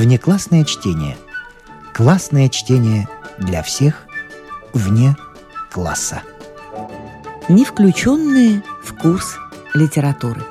Внеклассное 0.00 0.64
чтение. 0.64 1.18
Классное 1.92 2.48
чтение 2.48 3.06
для 3.36 3.62
всех 3.62 4.06
вне 4.72 5.14
класса. 5.70 6.22
Не 7.50 7.66
включенные 7.66 8.62
в 8.82 8.96
курс 8.96 9.36
литературы. 9.74 10.42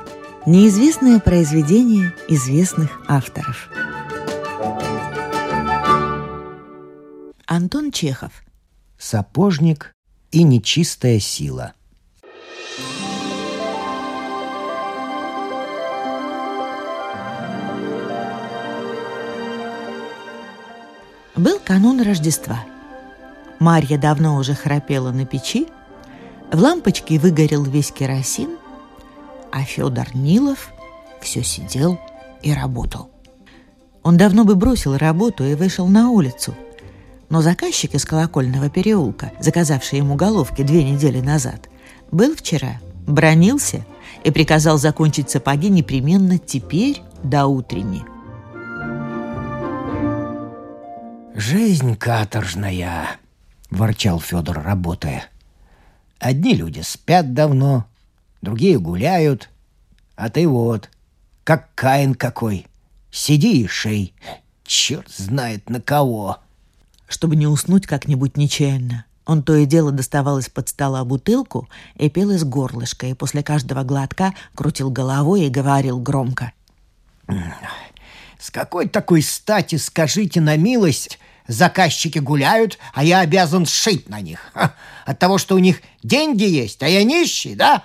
Неизвестное 0.45 1.19
произведение 1.19 2.13
известных 2.27 2.91
авторов. 3.07 3.71
Антон 7.47 7.91
Чехов. 7.91 8.43
Сапожник 8.99 9.95
и 10.29 10.43
нечистая 10.43 11.19
сила. 11.19 11.73
Был 21.39 21.57
канун 21.63 22.01
Рождества. 22.01 22.65
Марья 23.59 23.97
давно 23.97 24.35
уже 24.35 24.53
храпела 24.53 25.11
на 25.11 25.25
печи, 25.25 25.67
в 26.51 26.59
лампочке 26.59 27.17
выгорел 27.17 27.63
весь 27.63 27.91
керосин, 27.93 28.57
а 29.49 29.63
Федор 29.63 30.13
Нилов 30.13 30.73
все 31.21 31.41
сидел 31.41 31.97
и 32.41 32.53
работал. 32.53 33.09
Он 34.03 34.17
давно 34.17 34.43
бы 34.43 34.55
бросил 34.55 34.97
работу 34.97 35.45
и 35.45 35.55
вышел 35.55 35.87
на 35.87 36.09
улицу– 36.09 36.53
но 37.29 37.41
заказчик 37.41 37.93
из 37.93 38.05
колокольного 38.05 38.69
переулка, 38.69 39.31
заказавший 39.39 39.99
ему 39.99 40.15
головки 40.15 40.63
две 40.63 40.83
недели 40.83 41.21
назад, 41.21 41.69
был 42.11 42.35
вчера, 42.35 42.81
бронился 43.07 43.85
и 44.23 44.31
приказал 44.31 44.79
закончить 44.79 45.29
сапоги 45.29 45.69
непременно 45.69 46.39
теперь 46.39 47.03
до 47.21 47.45
утренней. 47.45 48.01
«Жизнь 51.35 51.95
каторжная»,— 51.95 53.17
ворчал 53.69 54.19
Федор, 54.19 54.61
работая. 54.61 55.25
«Одни 56.19 56.55
люди 56.55 56.81
спят 56.81 57.33
давно, 57.33 57.85
другие 58.41 58.79
гуляют, 58.79 59.49
а 60.15 60.29
ты 60.29 60.47
вот, 60.47 60.89
как 61.43 61.73
Каин 61.75 62.15
какой, 62.15 62.67
сиди 63.11 63.61
и 63.63 63.67
шей, 63.67 64.13
черт 64.63 65.09
знает 65.09 65.69
на 65.69 65.81
кого» 65.81 66.39
чтобы 67.09 67.35
не 67.35 67.47
уснуть 67.47 67.87
как-нибудь 67.87 68.37
нечаянно. 68.37 69.05
Он 69.25 69.43
то 69.43 69.55
и 69.55 69.65
дело 69.65 69.91
доставал 69.91 70.39
из-под 70.39 70.69
стола 70.69 71.03
бутылку 71.03 71.67
и 71.95 72.09
пил 72.09 72.31
из 72.31 72.43
горлышка, 72.43 73.07
и 73.07 73.13
после 73.13 73.43
каждого 73.43 73.83
глотка 73.83 74.33
крутил 74.55 74.89
головой 74.89 75.41
и 75.41 75.49
говорил 75.49 75.99
громко. 75.99 76.53
«С 78.39 78.51
какой 78.51 78.87
такой 78.87 79.21
стати, 79.21 79.75
скажите 79.75 80.41
на 80.41 80.55
милость, 80.55 81.19
заказчики 81.47 82.19
гуляют, 82.19 82.79
а 82.93 83.03
я 83.03 83.19
обязан 83.19 83.65
сшить 83.65 84.09
на 84.09 84.21
них? 84.21 84.51
От 85.05 85.19
того, 85.19 85.37
что 85.37 85.55
у 85.55 85.59
них 85.59 85.81
деньги 86.03 86.45
есть, 86.45 86.81
а 86.81 86.87
я 86.87 87.03
нищий, 87.03 87.55
да?» 87.55 87.83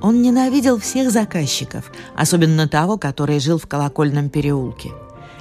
Он 0.00 0.22
ненавидел 0.22 0.78
всех 0.78 1.10
заказчиков, 1.10 1.90
особенно 2.14 2.68
того, 2.68 2.98
который 2.98 3.40
жил 3.40 3.58
в 3.58 3.66
колокольном 3.66 4.30
переулке– 4.30 4.90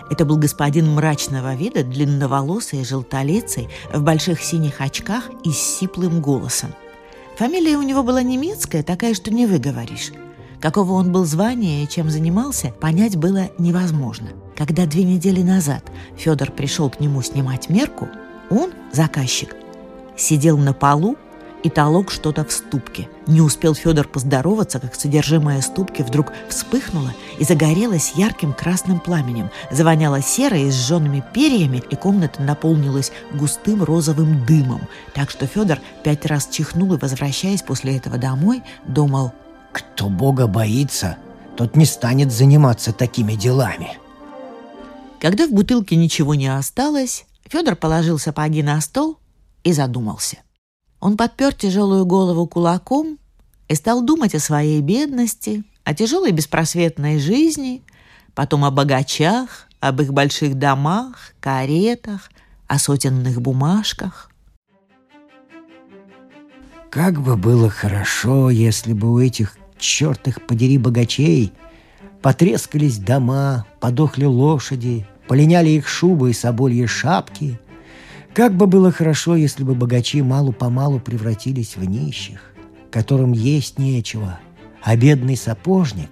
это 0.10 0.26
был 0.26 0.38
господин 0.38 0.94
мрачного 0.94 1.56
вида, 1.56 1.84
длинноволосый, 1.84 2.86
желтолицый, 2.86 3.68
в 3.92 4.02
больших 4.02 4.42
синих 4.42 4.80
очках 4.80 5.30
и 5.44 5.52
с 5.52 5.58
сиплым 5.58 6.22
голосом. 6.22 6.74
Фамилия 7.38 7.78
у 7.78 7.84
него 7.84 8.04
была 8.04 8.24
немецкая, 8.24 8.84
такая, 8.84 9.14
что 9.14 9.32
не 9.32 9.46
выговоришь. 9.46 10.12
Какого 10.62 10.94
он 10.94 11.12
был 11.12 11.26
звания 11.26 11.84
и 11.84 11.88
чем 11.88 12.10
занимался, 12.10 12.70
понять 12.80 13.16
было 13.16 13.50
невозможно. 13.58 14.30
Когда 14.56 14.86
две 14.86 15.04
недели 15.04 15.44
назад 15.44 15.84
Федор 16.18 16.52
пришел 16.52 16.90
к 16.90 17.00
нему 17.00 17.22
снимать 17.22 17.70
мерку, 17.70 18.08
он, 18.50 18.72
заказчик, 18.92 19.56
сидел 20.16 20.58
на 20.58 20.74
полу 20.74 21.16
и 21.64 21.70
толок 21.70 22.12
что-то 22.12 22.44
в 22.44 22.52
ступке. 22.52 23.08
Не 23.28 23.42
успел 23.42 23.76
Федор 23.76 24.08
поздороваться, 24.08 24.80
как 24.80 24.96
содержимое 24.96 25.62
ступки 25.62 26.02
вдруг 26.02 26.32
вспыхнуло 26.50 27.14
и 27.40 27.44
загорелось 27.44 28.14
ярким 28.16 28.54
красным 28.54 29.00
пламенем, 29.00 29.50
завоняло 29.70 30.22
серой 30.22 30.68
и 30.68 30.72
сжженными 30.72 31.24
перьями, 31.34 31.84
и 31.90 31.96
комната 31.96 32.42
наполнилась 32.42 33.12
густым 33.34 33.84
розовым 33.84 34.46
дымом, 34.46 34.82
так 35.14 35.30
что 35.30 35.46
Федор 35.46 35.80
пять 36.04 36.26
раз 36.26 36.48
чихнул 36.48 36.94
и, 36.94 36.98
возвращаясь 36.98 37.62
после 37.62 37.98
этого 37.98 38.18
домой, 38.18 38.64
думал 38.88 39.34
«Кто 39.72 40.10
Бога 40.10 40.48
боится, 40.48 41.18
тот 41.56 41.76
не 41.76 41.86
станет 41.86 42.32
заниматься 42.32 42.94
такими 42.94 43.34
делами». 43.34 43.98
Когда 45.20 45.48
в 45.48 45.52
бутылке 45.52 45.96
ничего 45.96 46.36
не 46.36 46.48
осталось, 46.48 47.26
Федор 47.46 47.76
положил 47.76 48.20
сапоги 48.20 48.62
на 48.62 48.80
стол 48.82 49.18
и 49.64 49.74
задумался. 49.74 50.38
Он 51.00 51.18
подпер 51.18 51.54
тяжелую 51.54 52.06
голову 52.06 52.48
кулаком 52.48 53.18
и 53.68 53.76
стал 53.76 54.04
думать 54.04 54.36
о 54.36 54.40
своей 54.40 54.82
бедности, 54.82 55.64
о 55.84 55.94
тяжелой 55.94 56.32
беспросветной 56.32 57.20
жизни, 57.20 57.84
потом 58.36 58.66
о 58.66 58.72
богачах, 58.72 59.68
об 59.80 60.02
их 60.02 60.14
больших 60.14 60.56
домах, 60.56 61.34
каретах, 61.40 62.30
о 62.68 62.80
сотенных 62.80 63.42
бумажках. 63.42 64.30
Как 66.98 67.22
бы 67.22 67.38
было 67.38 67.70
хорошо, 67.70 68.50
если 68.50 68.92
бы 68.92 69.14
у 69.14 69.20
этих 69.20 69.56
чертых 69.78 70.42
подери 70.48 70.80
богачей 70.80 71.54
потрескались 72.24 72.98
дома, 72.98 73.68
подохли 73.80 74.26
лошади, 74.26 75.06
полиняли 75.28 75.70
их 75.70 75.88
шубы 75.88 76.32
и 76.32 76.34
собольи 76.34 76.88
шапки— 76.88 77.60
как 78.34 78.54
бы 78.54 78.66
было 78.66 78.92
хорошо, 78.92 79.36
если 79.36 79.64
бы 79.64 79.74
богачи 79.74 80.22
малу-помалу 80.22 81.00
превратились 81.00 81.76
в 81.76 81.84
нищих, 81.84 82.54
которым 82.92 83.32
есть 83.32 83.80
нечего, 83.80 84.40
а 84.84 84.96
бедный 84.96 85.36
сапожник 85.36 86.10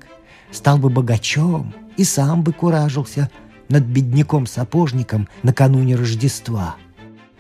стал 0.51 0.77
бы 0.77 0.89
богачом 0.89 1.73
и 1.97 2.03
сам 2.03 2.43
бы 2.43 2.51
куражился 2.51 3.29
над 3.69 3.83
бедняком-сапожником 3.83 5.27
накануне 5.41 5.95
Рождества. 5.95 6.75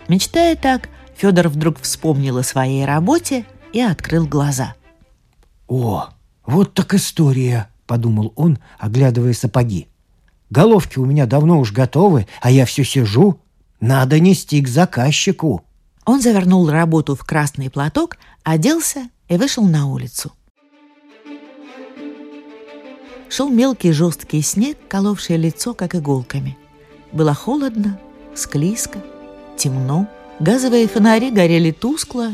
Мечтая 0.07 0.55
так, 0.55 0.89
Федор 1.15 1.47
вдруг 1.47 1.79
вспомнил 1.79 2.37
о 2.37 2.43
своей 2.43 2.85
работе 2.85 3.45
и 3.73 3.81
открыл 3.81 4.27
глаза. 4.27 4.75
«О, 5.67 6.09
вот 6.45 6.73
так 6.73 6.93
история!»— 6.93 7.69
подумал 7.87 8.33
он, 8.35 8.59
оглядывая 8.77 9.33
сапоги. 9.33 9.87
«Головки 10.49 10.99
у 10.99 11.05
меня 11.05 11.25
давно 11.25 11.59
уж 11.59 11.71
готовы, 11.71 12.27
а 12.41 12.51
я 12.51 12.65
все 12.65 12.83
сижу, 12.83 13.39
надо 13.79 14.19
нести 14.19 14.61
к 14.61 14.67
заказчику. 14.67 15.63
Он 16.05 16.21
завернул 16.21 16.69
работу 16.69 17.15
в 17.15 17.23
красный 17.23 17.69
платок, 17.69 18.17
оделся 18.43 19.09
и 19.27 19.37
вышел 19.37 19.63
на 19.63 19.87
улицу. 19.87 20.31
Шел 23.29 23.49
мелкий 23.49 23.91
жесткий 23.91 24.41
снег, 24.41 24.77
коловший 24.87 25.37
лицо, 25.37 25.73
как 25.73 25.95
иголками. 25.95 26.57
Было 27.11 27.33
холодно, 27.33 27.99
склизко, 28.35 28.99
темно. 29.57 30.07
Газовые 30.39 30.87
фонари 30.87 31.31
горели 31.31 31.71
тускло, 31.71 32.31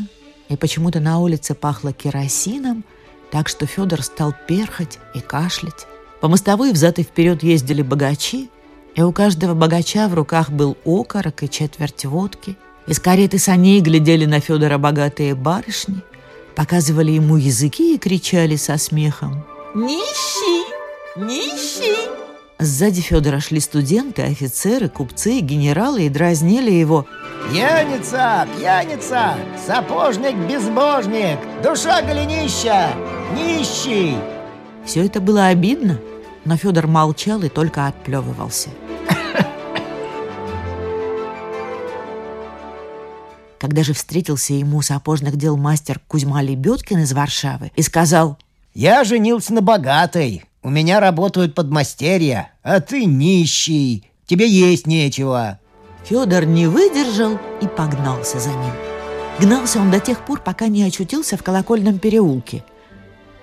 и 0.48 0.56
почему-то 0.56 0.98
на 0.98 1.20
улице 1.20 1.54
пахло 1.54 1.92
керосином, 1.92 2.84
так 3.30 3.48
что 3.48 3.66
Федор 3.66 4.02
стал 4.02 4.34
перхать 4.48 4.98
и 5.14 5.20
кашлять. 5.20 5.86
По 6.20 6.28
мостовой 6.28 6.72
взад 6.72 6.98
и 6.98 7.04
вперед 7.04 7.42
ездили 7.42 7.82
богачи, 7.82 8.50
и 8.94 9.02
у 9.02 9.12
каждого 9.12 9.54
богача 9.54 10.08
в 10.08 10.14
руках 10.14 10.50
был 10.50 10.76
окорок 10.84 11.42
и 11.44 11.48
четверть 11.48 12.04
водки. 12.04 12.56
Из 12.86 12.98
кареты 12.98 13.38
саней 13.38 13.80
глядели 13.80 14.26
на 14.26 14.40
Федора 14.40 14.78
богатые 14.78 15.36
барышни, 15.36 16.02
показывали 16.56 17.12
ему 17.12 17.36
языки 17.36 17.94
и 17.94 17.98
кричали 17.98 18.56
со 18.56 18.76
смехом 18.78 19.44
«Нищий! 19.74 20.66
Нищий!» 21.16 22.21
Сзади 22.62 23.00
Федора 23.00 23.40
шли 23.40 23.58
студенты, 23.58 24.22
офицеры, 24.22 24.88
купцы, 24.88 25.40
генералы 25.40 26.06
и 26.06 26.08
дразнили 26.08 26.70
его 26.70 27.06
«Пьяница! 27.50 28.46
Пьяница! 28.56 29.34
Сапожник-безбожник! 29.66 31.40
Душа 31.60 32.02
голенища! 32.02 32.90
Нищий!» 33.34 34.14
Все 34.84 35.04
это 35.04 35.20
было 35.20 35.46
обидно, 35.46 35.98
но 36.44 36.56
Федор 36.56 36.86
молчал 36.86 37.42
и 37.42 37.48
только 37.48 37.88
отплевывался. 37.88 38.68
Когда 43.58 43.82
же 43.82 43.92
встретился 43.92 44.54
ему 44.54 44.82
сапожных 44.82 45.34
дел 45.36 45.56
мастер 45.56 46.00
Кузьма 46.06 46.42
Лебедкин 46.42 47.00
из 47.00 47.12
Варшавы 47.12 47.72
и 47.74 47.82
сказал 47.82 48.38
«Я 48.72 49.02
женился 49.02 49.52
на 49.52 49.62
богатой, 49.62 50.44
у 50.62 50.70
меня 50.70 51.00
работают 51.00 51.54
подмастерья, 51.54 52.52
а 52.62 52.80
ты 52.80 53.04
нищий, 53.04 54.10
тебе 54.26 54.48
есть 54.48 54.86
нечего». 54.86 55.58
Федор 56.04 56.44
не 56.46 56.66
выдержал 56.66 57.38
и 57.60 57.66
погнался 57.66 58.40
за 58.40 58.50
ним. 58.50 58.72
Гнался 59.38 59.78
он 59.78 59.90
до 59.90 60.00
тех 60.00 60.24
пор, 60.24 60.40
пока 60.40 60.66
не 60.66 60.82
очутился 60.82 61.36
в 61.36 61.42
колокольном 61.44 61.98
переулке. 61.98 62.64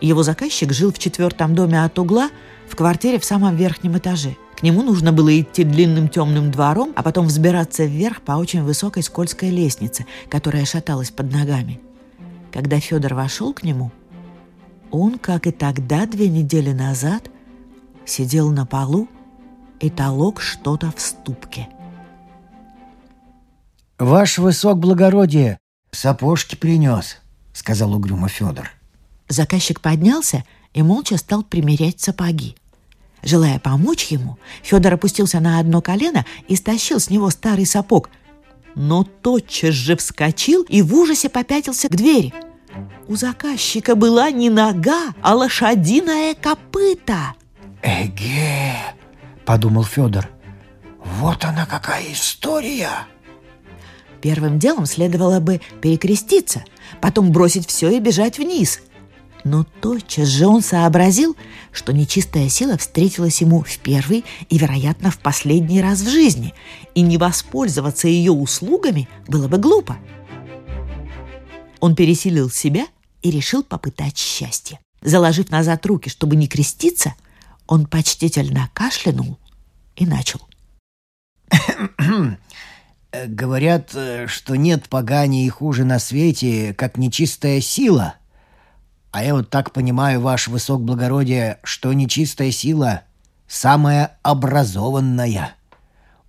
Его 0.02 0.24
заказчик 0.24 0.74
жил 0.74 0.92
в 0.92 1.00
четвертом 1.00 1.56
доме 1.56 1.84
от 1.84 1.98
угла 2.00 2.30
в 2.70 2.76
квартире 2.76 3.20
в 3.20 3.26
самом 3.26 3.56
верхнем 3.56 3.98
этаже– 3.98 4.36
К 4.60 4.64
нему 4.64 4.84
нужно 4.84 5.14
было 5.14 5.40
идти 5.40 5.64
длинным 5.64 6.10
темным 6.10 6.52
двором, 6.52 6.92
а 6.98 7.02
потом 7.02 7.28
взбираться 7.28 7.86
вверх 7.86 8.22
по 8.22 8.34
очень 8.34 8.62
высокой 8.62 9.04
скользкой 9.04 9.52
лестнице, 9.52 10.06
которая 10.28 10.66
шаталась 10.66 11.12
под 11.12 11.32
ногами. 11.32 11.80
Когда 12.52 12.78
Федор 12.82 13.14
вошел 13.14 13.54
к 13.54 13.64
нему, 13.64 13.90
он, 14.92 15.20
как 15.20 15.48
и 15.48 15.52
тогда, 15.52 16.06
две 16.06 16.30
недели 16.30 16.72
назад, 16.72 17.30
сидел 18.06 18.52
на 18.52 18.66
полу 18.66 19.08
и 19.80 19.90
толок 19.90 20.42
что-то 20.42 20.92
в 20.96 21.00
ступке. 21.00 21.70
«Ваш 23.98 24.38
высок 24.38 24.80
благородие 24.80 25.58
сапожки 25.92 26.56
принес»,— 26.56 27.18
сказал 27.54 27.94
угрюмо 27.94 28.30
Федор. 28.30 28.72
Заказчик 29.28 29.82
поднялся 29.82 30.44
и 30.74 30.82
молча 30.82 31.18
стал 31.18 31.44
примерять 31.44 32.00
сапоги. 32.00 32.56
Желая 33.22 33.60
помочь 33.60 34.06
ему, 34.06 34.38
Федор 34.64 34.94
опустился 34.94 35.40
на 35.40 35.60
одно 35.60 35.82
колено 35.82 36.26
и 36.48 36.56
стащил 36.56 37.00
с 37.00 37.10
него 37.10 37.30
старый 37.30 37.66
сапог, 37.66 38.10
но 38.76 39.04
тотчас 39.04 39.74
же 39.74 39.98
вскочил 39.98 40.64
и 40.64 40.82
в 40.82 40.96
ужасе 40.96 41.30
попятился 41.30 41.90
к 41.90 41.96
двери. 41.96 42.34
У 43.10 43.16
заказчика 43.16 43.96
была 43.96 44.30
не 44.30 44.52
нога, 44.52 45.16
а 45.24 45.34
лошадиная 45.34 46.36
копыта. 46.36 47.34
«Эге!»— 47.82 48.76
подумал 49.46 49.84
Федор. 49.84 50.30
«Вот 51.04 51.44
она 51.44 51.66
какая 51.66 52.14
история!» 52.14 53.08
Первым 54.22 54.60
делом 54.60 54.86
следовало 54.86 55.40
бы 55.40 55.60
перекреститься, 55.82 56.64
потом 57.02 57.32
бросить 57.32 57.68
все 57.68 57.90
и 57.90 58.00
бежать 58.00 58.38
вниз. 58.38 58.80
Но 59.44 59.66
тотчас 59.82 60.28
же 60.28 60.46
он 60.46 60.62
сообразил, 60.62 61.36
что 61.72 61.92
нечистая 61.94 62.48
сила 62.48 62.78
встретилась 62.78 63.42
ему 63.42 63.64
в 63.64 63.80
первый 63.80 64.24
и, 64.50 64.58
вероятно, 64.60 65.10
в 65.10 65.18
последний 65.18 65.82
раз 65.82 66.02
в 66.02 66.10
жизни, 66.10 66.54
и 66.94 67.02
не 67.02 67.18
воспользоваться 67.18 68.08
ее 68.08 68.34
услугами 68.34 69.10
было 69.28 69.48
бы 69.48 69.58
глупо. 69.58 69.98
Он 71.80 71.96
пересилил 71.96 72.52
себя 72.52 72.86
и 73.22 73.32
решил 73.32 73.64
попытать 73.64 74.18
счастье. 74.18 74.80
Заложив 75.02 75.50
назад 75.50 75.86
руки, 75.86 76.10
чтобы 76.10 76.36
не 76.36 76.48
креститься, 76.48 77.14
он 77.68 77.86
почтительно 77.86 78.70
кашлянул 78.74 79.38
и 79.96 80.06
начал. 80.06 80.42
Говорят, 83.12 83.96
что 84.28 84.56
нет 84.56 84.88
поганей 84.90 85.46
и 85.46 85.50
хуже 85.50 85.84
на 85.84 86.00
свете, 86.00 86.74
как 86.74 86.98
нечистая 86.98 87.62
сила— 87.62 88.16
а 89.12 89.24
я 89.24 89.34
вот 89.34 89.50
так 89.50 89.72
понимаю, 89.72 90.22
ваш 90.22 90.48
высок 90.48 90.84
благородие, 90.84 91.60
что 91.64 91.92
нечистая 91.94 92.52
сила 92.52 93.04
самая 93.48 94.18
образованная. 94.22 95.56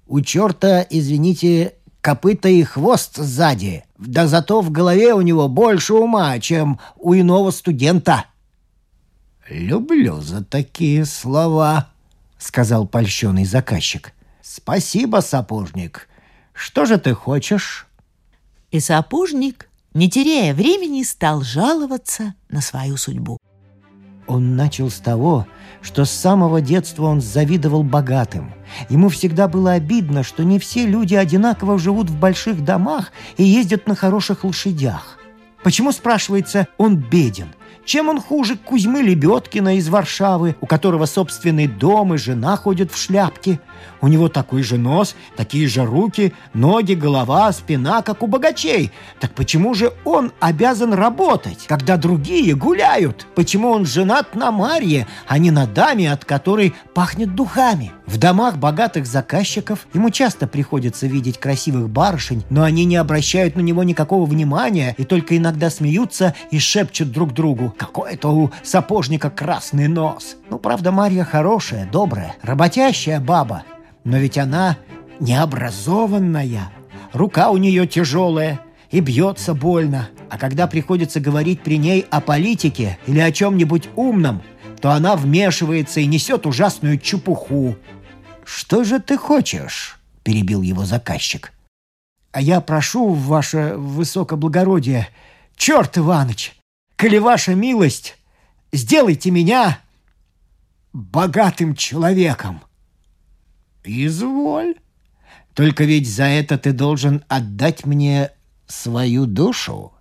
У 0.07 0.23
черта, 0.23 0.85
извините, 0.89 1.75
копыта 2.01 2.49
и 2.49 2.63
хвост 2.63 3.17
сзади, 3.17 3.85
да 3.99 4.27
зато 4.27 4.61
в 4.61 4.71
голове 4.71 5.15
у 5.15 5.21
него 5.21 5.49
больше 5.49 5.95
ума, 5.95 6.39
чем 6.39 6.79
у 6.97 7.15
иного 7.15 7.51
студента». 7.51 8.25
«Люблю 9.49 10.21
за 10.21 10.45
такие 10.45 11.05
слова»,— 11.05 11.91
сказал 12.39 12.87
польщенный 12.87 13.45
заказчик. 13.45 14.13
«Спасибо, 14.43 15.19
сапожник. 15.19 16.09
Что 16.53 16.85
же 16.85 16.99
ты 16.99 17.15
хочешь?» 17.15 17.87
И 18.71 18.79
сапожник 18.79 19.71
не 19.95 20.09
теряя 20.09 20.55
времени, 20.55 21.03
стал 21.03 21.43
жаловаться 21.43 22.35
на 22.49 22.61
свою 22.61 22.97
судьбу. 22.97 23.39
Он 24.31 24.55
начал 24.55 24.91
с 24.91 25.01
того, 25.01 25.45
что 25.83 26.05
с 26.05 26.11
самого 26.13 26.61
детства 26.61 27.07
он 27.07 27.21
завидовал 27.21 27.83
богатым. 27.83 28.55
Ему 28.89 29.09
всегда 29.09 29.49
было 29.49 29.73
обидно, 29.73 30.23
что 30.23 30.45
не 30.45 30.61
все 30.61 30.87
люди 30.87 31.17
одинаково 31.17 31.81
живут 31.81 32.09
в 32.09 32.17
больших 32.17 32.65
домах 32.65 33.11
и 33.39 33.43
ездят 33.43 33.89
на 33.89 33.97
хороших 33.97 34.45
лошадях. 34.45 35.19
Почему, 35.65 35.91
спрашивается, 35.91 36.69
он 36.79 36.97
беден? 36.97 37.49
Чем 37.91 38.09
он 38.09 38.21
хуже 38.21 38.57
Кузьмы 38.57 39.03
Лебедкина 39.03 39.77
из 39.77 39.89
Варшавы, 39.89 40.55
у 40.61 40.67
которого 40.67 41.07
собственный 41.07 41.67
дом 41.67 42.15
и 42.15 42.19
жена 42.19 42.57
ходят 42.57 42.93
в 42.93 42.97
шляпке? 42.97 43.59
У 44.01 44.07
него 44.07 44.29
такой 44.29 44.63
же 44.63 44.79
нос, 44.79 45.17
такие 45.37 45.67
же 45.67 45.85
руки, 45.85 46.33
ноги, 46.55 46.95
голова, 46.95 47.51
спина, 47.51 48.03
как 48.03 48.23
у 48.23 48.29
богачей. 48.29 48.93
Так 49.19 49.35
почему 49.35 49.75
же 49.75 49.93
он 50.05 50.33
обязан 50.39 50.93
работать, 50.95 51.65
когда 51.67 51.97
другие 51.97 52.55
гуляют? 52.55 53.27
Почему 53.35 53.71
он 53.71 53.87
женат 53.87 54.37
на 54.37 54.53
Марье, 54.53 55.09
а 55.27 55.39
не 55.39 55.51
на 55.51 55.67
даме, 55.67 56.13
от 56.13 56.25
которой 56.25 56.75
пахнет 56.95 57.35
духами? 57.35 57.91
В 58.07 58.19
домах 58.19 58.59
богатых 58.59 59.05
заказчиков 59.05 59.89
ему 59.95 60.11
часто 60.11 60.47
приходится 60.47 61.09
видеть 61.09 61.39
красивых 61.39 61.91
барышень, 61.91 62.45
но 62.51 62.63
они 62.63 62.85
не 62.85 62.97
обращают 62.97 63.57
на 63.57 63.61
него 63.61 63.83
никакого 63.83 64.27
внимания 64.27 64.95
и 64.97 65.05
только 65.05 65.37
иногда 65.37 65.71
смеются 65.71 66.37
и 66.53 66.61
шепчут 66.61 67.11
друг 67.11 67.35
другу 67.35 67.75
«Какой-то 67.81 68.29
у 68.29 68.51
сапожника 68.63 69.31
красный 69.31 69.89
нос». 69.89 70.37
Ну, 70.51 70.59
правда, 70.59 70.93
Марья 70.93 71.25
хорошая, 71.25 71.89
добрая, 71.91 72.35
работящая 72.43 73.21
баба, 73.21 73.63
но 74.05 74.19
ведь 74.19 74.37
она 74.37 74.77
необразованная, 75.19 76.71
рука 77.15 77.49
у 77.49 77.57
нее 77.57 77.87
тяжелая 77.87 78.61
и 78.91 79.01
бьется 79.01 79.55
больно. 79.55 80.11
А 80.29 80.37
когда 80.37 80.67
приходится 80.67 81.21
говорить 81.21 81.63
при 81.63 81.79
ней 81.79 82.05
о 82.11 82.21
политике 82.21 82.99
или 83.07 83.19
о 83.19 83.33
чем-нибудь 83.33 83.89
умном, 83.97 84.43
то 84.83 84.91
она 84.91 85.17
вмешивается 85.17 86.01
и 86.01 86.07
несет 86.07 86.45
ужасную 86.45 86.99
чепуху. 86.99 87.77
«Что 88.45 88.85
же 88.85 89.01
ты 89.01 89.17
хочешь?»– 89.17 89.99
перебил 90.23 90.61
его 90.61 90.85
заказчик. 90.85 91.51
«А 92.31 92.43
я 92.43 92.61
прошу, 92.61 93.09
ваше 93.15 93.73
высокоблагородие, 93.79 95.09
черт, 95.57 95.97
Иваныч, 95.97 96.60
коли 97.01 97.19
ваша 97.19 97.55
милость, 97.55 98.19
сделайте 98.73 99.31
меня 99.31 99.81
богатым 100.93 101.75
человеком!» 101.75 102.61
«Изволь. 103.85 104.75
Только 105.55 105.85
ведь 105.85 106.07
за 106.07 106.25
это 106.25 106.59
ты 106.59 106.73
должен 106.73 107.25
отдать 107.29 107.87
мне 107.87 108.31
свою 108.67 109.25
душу». 109.25 109.95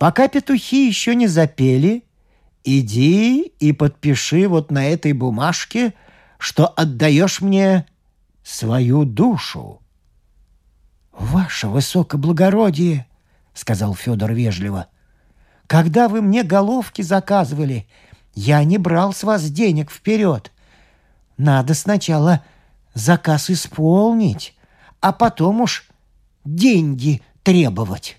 Пока 0.00 0.26
петухи 0.26 0.88
еще 0.88 1.14
не 1.14 1.28
запели, 1.28 2.02
иди 2.64 3.42
и 3.60 3.72
подпиши 3.72 4.48
вот 4.48 4.72
на 4.72 4.84
этой 4.84 5.12
бумажке, 5.12 5.94
что 6.38 6.66
отдаешь 6.66 7.40
мне 7.40 7.86
свою 8.42 9.04
душу. 9.04 9.80
«Ваше 11.12 11.68
высокоблагородие»,— 11.68 13.06
сказал 13.54 13.94
Федор 13.94 14.32
вежливо,— 14.32 14.86
«когда 15.66 16.08
вы 16.08 16.20
мне 16.20 16.42
головки 16.42 17.02
заказывали, 17.02 17.86
я 18.34 18.62
не 18.64 18.78
брал 18.78 19.12
с 19.12 19.22
вас 19.22 19.50
денег 19.50 19.90
вперед. 19.90 20.52
Надо 21.36 21.74
сначала 21.74 22.44
заказ 22.94 23.50
исполнить, 23.50 24.54
а 25.00 25.12
потом 25.12 25.60
уж 25.62 25.88
деньги 26.44 27.22
требовать. 27.42 28.18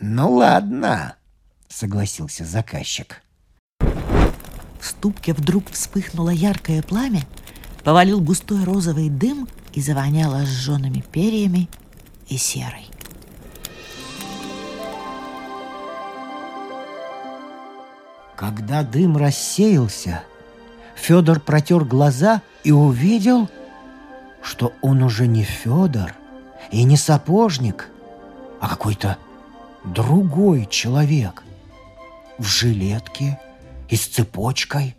«Ну 0.00 0.32
ладно»,— 0.32 1.16
согласился 1.68 2.44
заказчик. 2.44 3.22
В 3.80 4.84
ступке 4.84 5.32
вдруг 5.32 5.70
вспыхнуло 5.70 6.30
яркое 6.30 6.82
пламя, 6.82 7.22
повалил 7.82 8.20
густой 8.20 8.64
розовый 8.64 9.08
дым 9.08 9.48
и 9.72 9.80
завоняло 9.80 10.44
сжженными 10.44 11.00
перьями 11.00 11.68
и 12.28 12.36
серой. 12.36 12.86
Когда 18.36 18.82
дым 18.82 19.16
рассеялся, 19.16 20.22
Федор 20.94 21.40
протер 21.40 21.84
глаза 21.84 22.42
и 22.64 22.72
увидел, 22.72 23.48
что 24.42 24.72
он 24.82 25.02
уже 25.02 25.26
не 25.26 25.42
Федор 25.42 26.14
и 26.70 26.84
не 26.84 26.96
сапожник, 26.96 27.88
а 28.60 28.68
какой-то 28.68 29.16
другой 29.84 30.66
человек. 30.66 31.42
В 32.38 32.44
жилетке 32.44 33.40
и 33.88 33.96
с 33.96 34.06
цепочкой, 34.06 34.94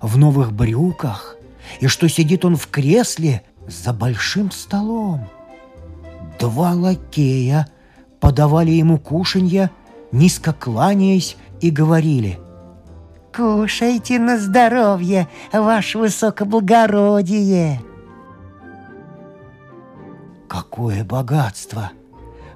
в 0.00 0.16
новых 0.16 0.52
брюках, 0.52 1.36
и 1.80 1.86
что 1.86 2.08
сидит 2.08 2.44
он 2.44 2.56
в 2.56 2.68
кресле 2.68 3.42
за 3.66 3.92
большим 3.92 4.50
столом. 4.50 5.28
Два 6.38 6.72
лакея 6.72 7.68
подавали 8.20 8.70
ему 8.70 8.98
кушанья, 8.98 9.70
низко 10.12 10.52
кланяясь, 10.52 11.36
и 11.60 11.70
говорили— 11.70 12.38
«Кушайте 13.38 14.18
на 14.18 14.36
здоровье, 14.36 15.28
ваше 15.52 15.98
высокоблагородие!» 15.98 17.80
Какое 20.48 21.04
богатство! 21.04 21.92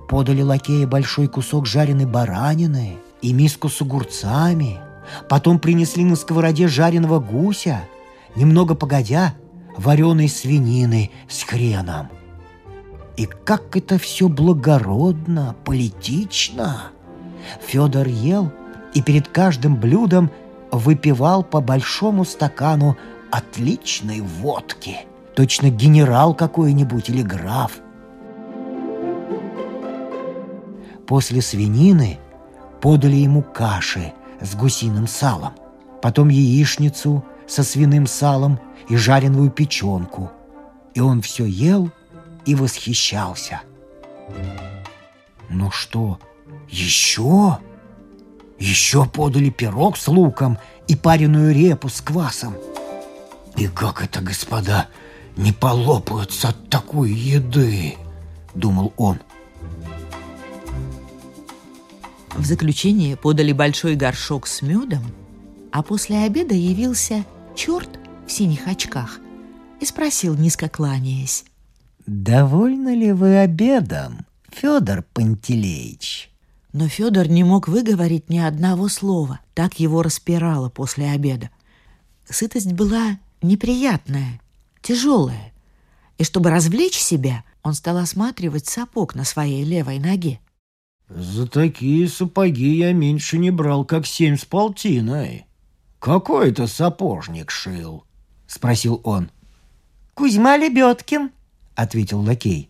Подали 0.08 0.42
лакеи 0.42 0.84
большой 0.84 1.28
кусок 1.28 1.66
жареной 1.66 2.06
баранины 2.06 2.96
и 3.20 3.32
миску 3.32 3.68
с 3.68 3.80
огурцами, 3.80 4.80
Потом 5.28 5.60
принесли 5.60 6.04
на 6.04 6.16
сковороде 6.16 6.66
жареного 6.66 7.20
гуся. 7.20 7.84
Немного 8.34 8.74
погодя, 8.74 9.34
вареной 9.76 10.28
свинины 10.28 11.12
с 11.28 11.44
хреном. 11.44 12.08
И 13.16 13.26
как 13.26 13.76
это 13.76 13.98
все 13.98 14.28
благородно, 14.28 15.54
политично. 15.64 16.90
Федор 17.60 18.06
ел 18.06 18.50
и 18.94 19.02
перед 19.02 19.28
каждым 19.28 19.76
блюдом 19.76 20.30
выпивал 20.70 21.42
по 21.42 21.60
большому 21.60 22.24
стакану 22.24 22.96
отличной 23.30 24.20
водки. 24.20 25.00
Точно 25.34 25.70
генерал 25.70 26.34
какой-нибудь 26.34 27.08
или 27.08 27.22
граф. 27.22 27.80
После 31.06 31.42
свинины 31.42 32.18
подали 32.80 33.16
ему 33.16 33.42
каши 33.42 34.12
с 34.40 34.54
гусиным 34.54 35.06
салом, 35.06 35.52
потом 36.00 36.28
яичницу 36.28 37.24
со 37.46 37.62
свиным 37.62 38.06
салом 38.06 38.58
и 38.88 38.96
жареную 38.96 39.50
печенку. 39.50 40.30
И 40.94 41.00
он 41.00 41.22
все 41.22 41.44
ел 41.44 41.90
и 42.46 42.54
восхищался. 42.54 43.62
«Ну 45.48 45.70
что, 45.70 46.18
еще?» 46.68 47.58
Еще 48.62 49.06
подали 49.06 49.50
пирог 49.50 49.96
с 49.96 50.06
луком 50.06 50.56
и 50.86 50.94
пареную 50.94 51.52
репу 51.52 51.88
с 51.88 52.00
квасом. 52.00 52.54
И 53.56 53.66
как 53.66 54.04
это, 54.04 54.20
господа, 54.20 54.86
не 55.36 55.50
полопаются 55.50 56.50
от 56.50 56.70
такой 56.70 57.10
еды, 57.10 57.96
думал 58.54 58.92
он. 58.96 59.18
В 62.36 62.44
заключение 62.44 63.16
подали 63.16 63.50
большой 63.50 63.96
горшок 63.96 64.46
с 64.46 64.62
медом, 64.62 65.02
а 65.72 65.82
после 65.82 66.18
обеда 66.18 66.54
явился 66.54 67.24
черт 67.56 67.90
в 68.28 68.30
синих 68.30 68.68
очках 68.68 69.18
и 69.80 69.84
спросил, 69.84 70.36
низко 70.36 70.68
кланяясь. 70.68 71.44
«Довольны 72.06 72.96
ли 72.96 73.12
вы 73.12 73.38
обедом, 73.38 74.26
Федор 74.50 75.04
Пантелеич?» 75.12 76.30
Но 76.72 76.88
Федор 76.88 77.28
не 77.28 77.44
мог 77.44 77.68
выговорить 77.68 78.30
ни 78.30 78.38
одного 78.38 78.88
слова, 78.88 79.40
так 79.54 79.78
его 79.78 80.02
распирало 80.02 80.70
после 80.70 81.10
обеда. 81.10 81.50
Сытость 82.24 82.72
была 82.72 83.18
неприятная, 83.42 84.40
тяжелая, 84.80 85.52
и 86.16 86.24
чтобы 86.24 86.50
развлечь 86.50 86.96
себя, 86.96 87.44
он 87.62 87.74
стал 87.74 87.98
осматривать 87.98 88.66
сапог 88.66 89.14
на 89.14 89.24
своей 89.24 89.64
левой 89.64 89.98
ноге. 89.98 90.40
«За 91.08 91.46
такие 91.46 92.08
сапоги 92.08 92.76
я 92.76 92.92
меньше 92.92 93.38
не 93.38 93.50
брал, 93.50 93.84
как 93.84 94.06
семь 94.06 94.36
с 94.36 94.44
полтиной. 94.44 95.46
Какой 95.98 96.50
это 96.50 96.66
сапожник 96.66 97.50
шил?»— 97.50 98.04
спросил 98.46 99.00
он. 99.04 99.30
«Кузьма 100.14 100.56
Лебедкин»,— 100.56 101.30
ответил 101.74 102.20
лакей. 102.20 102.68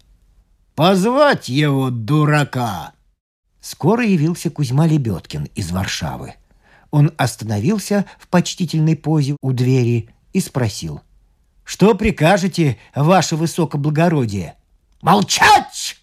«Позвать 0.75 1.49
его, 1.49 1.91
дурака!» 1.91 2.93
Скоро 3.61 4.05
явился 4.05 4.51
Кузьма 4.51 4.87
Лебедкин 4.87 5.45
из 5.55 5.71
Варшавы. 5.71 6.35
Он 6.91 7.13
остановился 7.17 8.07
в 8.19 8.29
почтительной 8.29 8.97
позе 8.97 9.37
у 9.41 9.53
двери 9.53 10.11
и 10.33 10.41
спросил. 10.41 11.01
«Что 11.65 11.95
прикажете, 11.95 12.79
ваше 12.95 13.37
высокоблагородие?» 13.37 14.57
«Молчать!» 15.01 15.97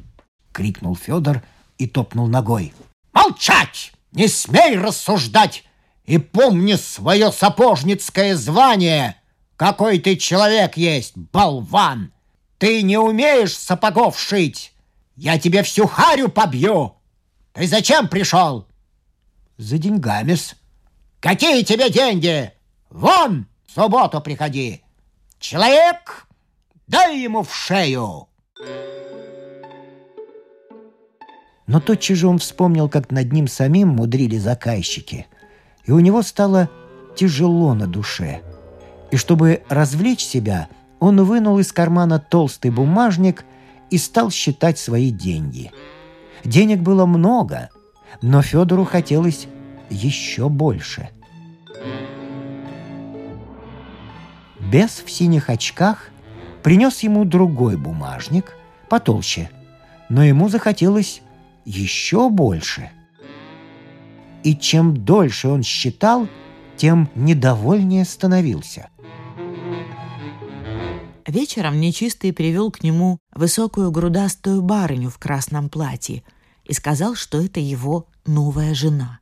—крикнул 0.52 0.96
Федор 0.96 1.42
и 1.78 1.86
топнул 1.86 2.26
ногой. 2.28 2.72
«Молчать! 3.12 3.92
Не 4.12 4.28
смей 4.28 4.78
рассуждать! 4.78 5.64
И 6.04 6.18
помни 6.18 6.74
свое 6.74 7.30
сапожницкое 7.30 8.36
звание! 8.36 9.16
Какой 9.56 9.98
ты 9.98 10.16
человек 10.16 10.76
есть, 10.76 11.16
болван! 11.16 12.11
Ты 12.62 12.82
не 12.82 12.96
умеешь 12.96 13.56
сапогов 13.56 14.16
шить! 14.16 14.72
Я 15.16 15.36
тебе 15.36 15.64
всю 15.64 15.88
харю 15.88 16.28
побью!» 16.28 16.94
Ты 17.54 17.66
зачем 17.66 18.06
пришел? 18.06 18.68
За 19.56 19.78
деньгами-с. 19.78 20.54
Какие 21.18 21.64
тебе 21.64 21.90
деньги? 21.90 22.52
Вон, 22.88 23.48
в 23.66 23.72
субботу 23.72 24.20
приходи. 24.20 24.80
Человек, 25.40 26.28
дай 26.86 27.18
ему 27.18 27.42
в 27.42 27.52
шею. 27.52 28.28
Но 31.66 31.80
тотчас 31.80 32.18
же 32.18 32.28
он 32.28 32.38
вспомнил, 32.38 32.88
как 32.88 33.10
над 33.10 33.32
ним 33.32 33.48
самим 33.48 33.88
мудрили 33.88 34.38
заказчики. 34.38 35.26
И 35.84 35.90
у 35.90 35.98
него 35.98 36.22
стало 36.22 36.70
тяжело 37.16 37.74
на 37.74 37.88
душе. 37.88 38.40
И 39.10 39.16
чтобы 39.16 39.64
развлечь 39.68 40.24
себя, 40.24 40.68
он 41.02 41.22
вынул 41.24 41.58
из 41.58 41.72
кармана 41.72 42.18
толстый 42.18 42.70
бумажник 42.70 43.44
и 43.90 43.98
стал 43.98 44.30
считать 44.30 44.78
свои 44.78 45.10
деньги– 45.10 45.70
Денег 46.44 46.80
было 46.80 47.06
много, 47.06 47.70
но 48.20 48.42
Федору 48.42 48.84
хотелось 48.84 49.46
еще 49.90 50.48
больше. 50.48 51.10
Бес 54.58 55.02
в 55.04 55.10
синих 55.10 55.50
очках 55.50 56.10
принес 56.62 57.00
ему 57.00 57.24
другой 57.24 57.76
бумажник, 57.76 58.56
потолще, 58.88 59.50
но 60.08 60.24
ему 60.24 60.48
захотелось 60.48 61.22
еще 61.64 62.28
больше. 62.28 62.90
И 64.42 64.56
чем 64.56 64.96
дольше 64.96 65.48
он 65.48 65.62
считал, 65.62 66.26
тем 66.76 67.08
недовольнее 67.14 68.04
становился. 68.04 68.88
Вечером 71.26 71.80
нечистый 71.80 72.32
привел 72.32 72.70
к 72.70 72.82
нему 72.82 73.18
высокую 73.32 73.92
грудастую 73.92 74.60
барыню 74.60 75.08
в 75.08 75.18
красном 75.18 75.68
платье 75.68 76.24
и 76.64 76.72
сказал, 76.72 77.14
что 77.14 77.40
это 77.40 77.60
его 77.60 78.08
новая 78.26 78.74
жена. 78.74 79.20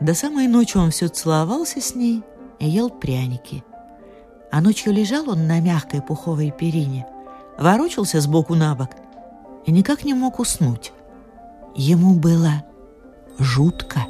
До 0.00 0.14
самой 0.14 0.48
ночи 0.48 0.76
он 0.76 0.90
все 0.90 1.08
целовался 1.08 1.80
с 1.80 1.94
ней 1.94 2.22
и 2.58 2.68
ел 2.68 2.90
пряники. 2.90 3.64
А 4.52 4.60
ночью 4.60 4.92
лежал 4.92 5.28
он 5.30 5.46
на 5.46 5.60
мягкой 5.60 6.02
пуховой 6.02 6.50
перине, 6.50 7.06
ворочался 7.58 8.20
сбоку 8.20 8.54
на 8.54 8.74
бок 8.74 8.90
и 9.66 9.72
никак 9.72 10.04
не 10.04 10.14
мог 10.14 10.38
уснуть. 10.38 10.92
Ему 11.74 12.14
было 12.14 12.64
жутко. 13.38 14.06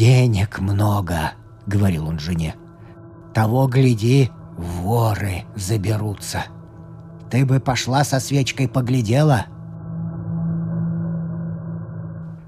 «Денег 0.00 0.60
много»,— 0.60 1.32
говорил 1.66 2.08
он 2.08 2.18
жене. 2.18 2.54
«Того, 3.34 3.68
гляди, 3.68 4.30
воры 4.56 5.44
заберутся. 5.56 6.44
Ты 7.30 7.44
бы 7.44 7.60
пошла 7.60 8.02
со 8.02 8.18
свечкой 8.18 8.66
поглядела». 8.66 9.44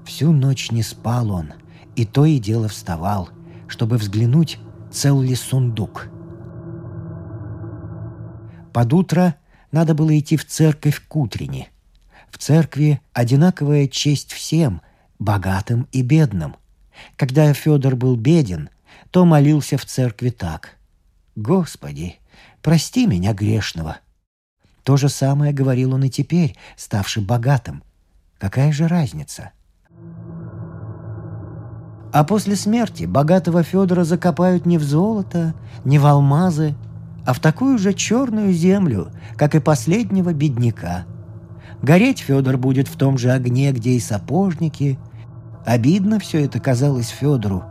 Всю 0.03 0.31
ночь 0.31 0.71
не 0.71 0.81
спал 0.81 1.29
он, 1.29 1.53
и 1.95 2.07
то 2.07 2.25
и 2.25 2.39
дело 2.39 2.69
вставал, 2.69 3.29
чтобы 3.67 3.97
взглянуть, 3.97 4.57
цел 4.91 5.21
ли 5.21 5.35
сундук. 5.35 6.07
Под 8.73 8.93
утро 8.93 9.35
надо 9.71 9.93
было 9.93 10.17
идти 10.17 10.37
в 10.37 10.47
церковь 10.47 11.07
к 11.07 11.15
утренне. 11.15 11.69
В 12.31 12.39
церкви 12.39 12.99
одинаковая 13.13 13.87
честь 13.87 14.33
всем, 14.33 14.81
богатым 15.19 15.87
и 15.91 16.01
бедным. 16.01 16.55
Когда 17.15 17.53
Федор 17.53 17.95
был 17.95 18.15
беден, 18.15 18.69
то 19.11 19.25
молился 19.25 19.77
в 19.77 19.85
церкви 19.85 20.29
так. 20.29 20.77
«Господи, 21.35 22.17
прости 22.61 23.07
меня 23.07 23.33
грешного». 23.33 23.97
То 24.83 24.97
же 24.97 25.07
самое 25.07 25.53
говорил 25.53 25.93
он 25.93 26.03
и 26.03 26.09
теперь, 26.09 26.55
ставший 26.75 27.23
богатым. 27.23 27.83
Какая 28.37 28.71
же 28.73 28.87
разница? 28.87 29.51
А 32.11 32.23
после 32.25 32.55
смерти 32.55 33.05
богатого 33.05 33.63
Федора 33.63 34.03
закопают 34.03 34.65
не 34.65 34.77
в 34.77 34.83
золото, 34.83 35.55
не 35.85 35.99
в 35.99 36.05
алмазы, 36.05 36.75
а 37.25 37.33
в 37.33 37.39
такую 37.39 37.77
же 37.77 37.93
черную 37.93 38.51
землю, 38.51 39.11
как 39.37 39.55
и 39.55 39.59
последнего 39.59 40.33
бедняка. 40.33 41.05
Гореть 41.81 42.19
Федор 42.19 42.57
будет 42.57 42.87
в 42.87 42.97
том 42.97 43.17
же 43.17 43.31
огне, 43.31 43.71
где 43.71 43.91
и 43.91 43.99
сапожники– 43.99 44.99
Обидно 45.65 46.19
все 46.19 46.45
это 46.45 46.59
казалось 46.59 47.09
Федору. 47.09 47.63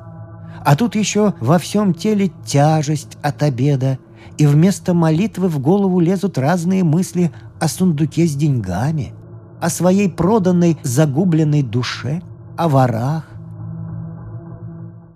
А 0.65 0.77
тут 0.77 0.95
еще 0.95 1.35
во 1.41 1.59
всем 1.59 1.93
теле 1.93 2.31
тяжесть 2.47 3.19
от 3.23 3.43
обеда, 3.43 3.99
и 4.39 4.47
вместо 4.47 4.95
молитвы 4.95 5.49
в 5.49 5.59
голову 5.59 6.01
лезут 6.01 6.39
разные 6.39 6.85
мысли 6.85 7.33
о 7.61 7.69
сундуке 7.69 8.27
с 8.27 8.35
деньгами, 8.35 9.13
о 9.61 9.69
своей 9.69 10.09
проданной 10.09 10.79
загубленной 10.83 11.63
душе, 11.63 12.23
о 12.57 12.69
ворах. 12.69 13.29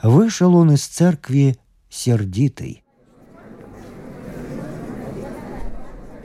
Вышел 0.02 0.54
он 0.56 0.72
из 0.72 0.84
церкви 0.84 1.56
сердитый. 1.88 2.82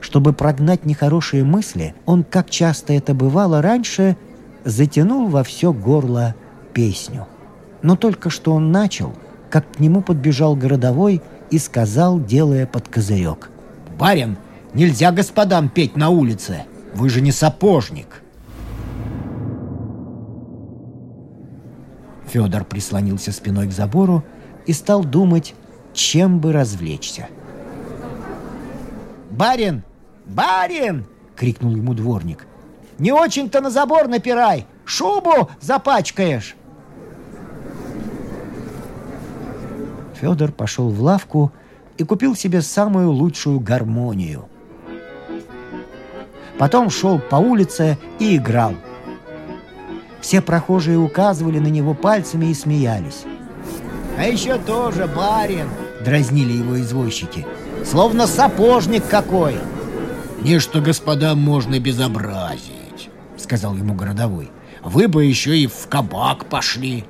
Чтобы 0.00 0.32
прогнать 0.32 0.84
нехорошие 0.84 1.44
мысли, 1.44 1.94
он, 2.04 2.24
как 2.24 2.50
часто 2.50 2.92
это 2.92 3.14
бывало 3.14 3.62
раньше, 3.62 4.16
затянул 4.64 5.28
во 5.28 5.42
все 5.42 5.72
горло 5.72 6.34
песню. 6.72 7.26
Но 7.82 7.96
только 7.96 8.30
что 8.30 8.52
он 8.54 8.72
начал, 8.72 9.12
как 9.50 9.72
к 9.72 9.80
нему 9.80 10.02
подбежал 10.02 10.56
городовой 10.56 11.20
и 11.50 11.58
сказал, 11.58 12.18
делая 12.18 12.66
под 12.66 12.88
козырек. 12.88 13.50
«Барин, 13.98 14.36
нельзя 14.72 15.12
господам 15.12 15.68
петь 15.68 15.96
на 15.96 16.08
улице! 16.08 16.64
Вы 16.94 17.08
же 17.08 17.20
не 17.20 17.32
сапожник!» 17.32 18.22
Федор 22.26 22.64
прислонился 22.64 23.30
спиной 23.32 23.68
к 23.68 23.72
забору 23.72 24.24
и 24.66 24.72
стал 24.72 25.04
думать, 25.04 25.54
чем 25.92 26.40
бы 26.40 26.52
развлечься. 26.52 27.28
«Барин! 29.30 29.82
Барин!»— 30.24 31.04
крикнул 31.36 31.76
ему 31.76 31.94
дворник. 31.94 32.46
«Не 32.98 33.12
очень-то 33.12 33.60
на 33.60 33.70
забор 33.70 34.08
напирай! 34.08 34.66
Шубу 34.84 35.50
запачкаешь!» 35.60 36.56
Федор 40.22 40.52
пошел 40.52 40.88
в 40.88 41.02
лавку 41.02 41.50
и 41.98 42.04
купил 42.04 42.36
себе 42.36 42.62
самую 42.62 43.10
лучшую 43.10 43.58
гармонию. 43.58 44.48
Потом 46.58 46.90
шел 46.90 47.18
по 47.18 47.36
улице 47.36 47.98
и 48.20 48.36
играл. 48.36 48.74
Все 50.20 50.40
прохожие 50.40 50.96
указывали 50.96 51.58
на 51.58 51.66
него 51.66 51.92
пальцами 51.92 52.46
и 52.46 52.54
смеялись. 52.54 53.24
«А 54.16 54.22
еще 54.22 54.58
тоже 54.58 55.08
барин!»— 55.08 55.66
дразнили 56.04 56.52
его 56.52 56.80
извозчики. 56.80 57.44
«Словно 57.84 58.28
сапожник 58.28 59.04
какой!» 59.08 59.56
«Не 60.40 60.60
что 60.60 60.80
господам 60.80 61.40
можно 61.40 61.80
безобразить»,— 61.80 63.10
сказал 63.36 63.74
ему 63.74 63.94
городовой. 63.94 64.52
«Вы 64.84 65.08
бы 65.08 65.24
еще 65.24 65.58
и 65.58 65.66
в 65.66 65.88
кабак 65.88 66.44
пошли». 66.44 67.06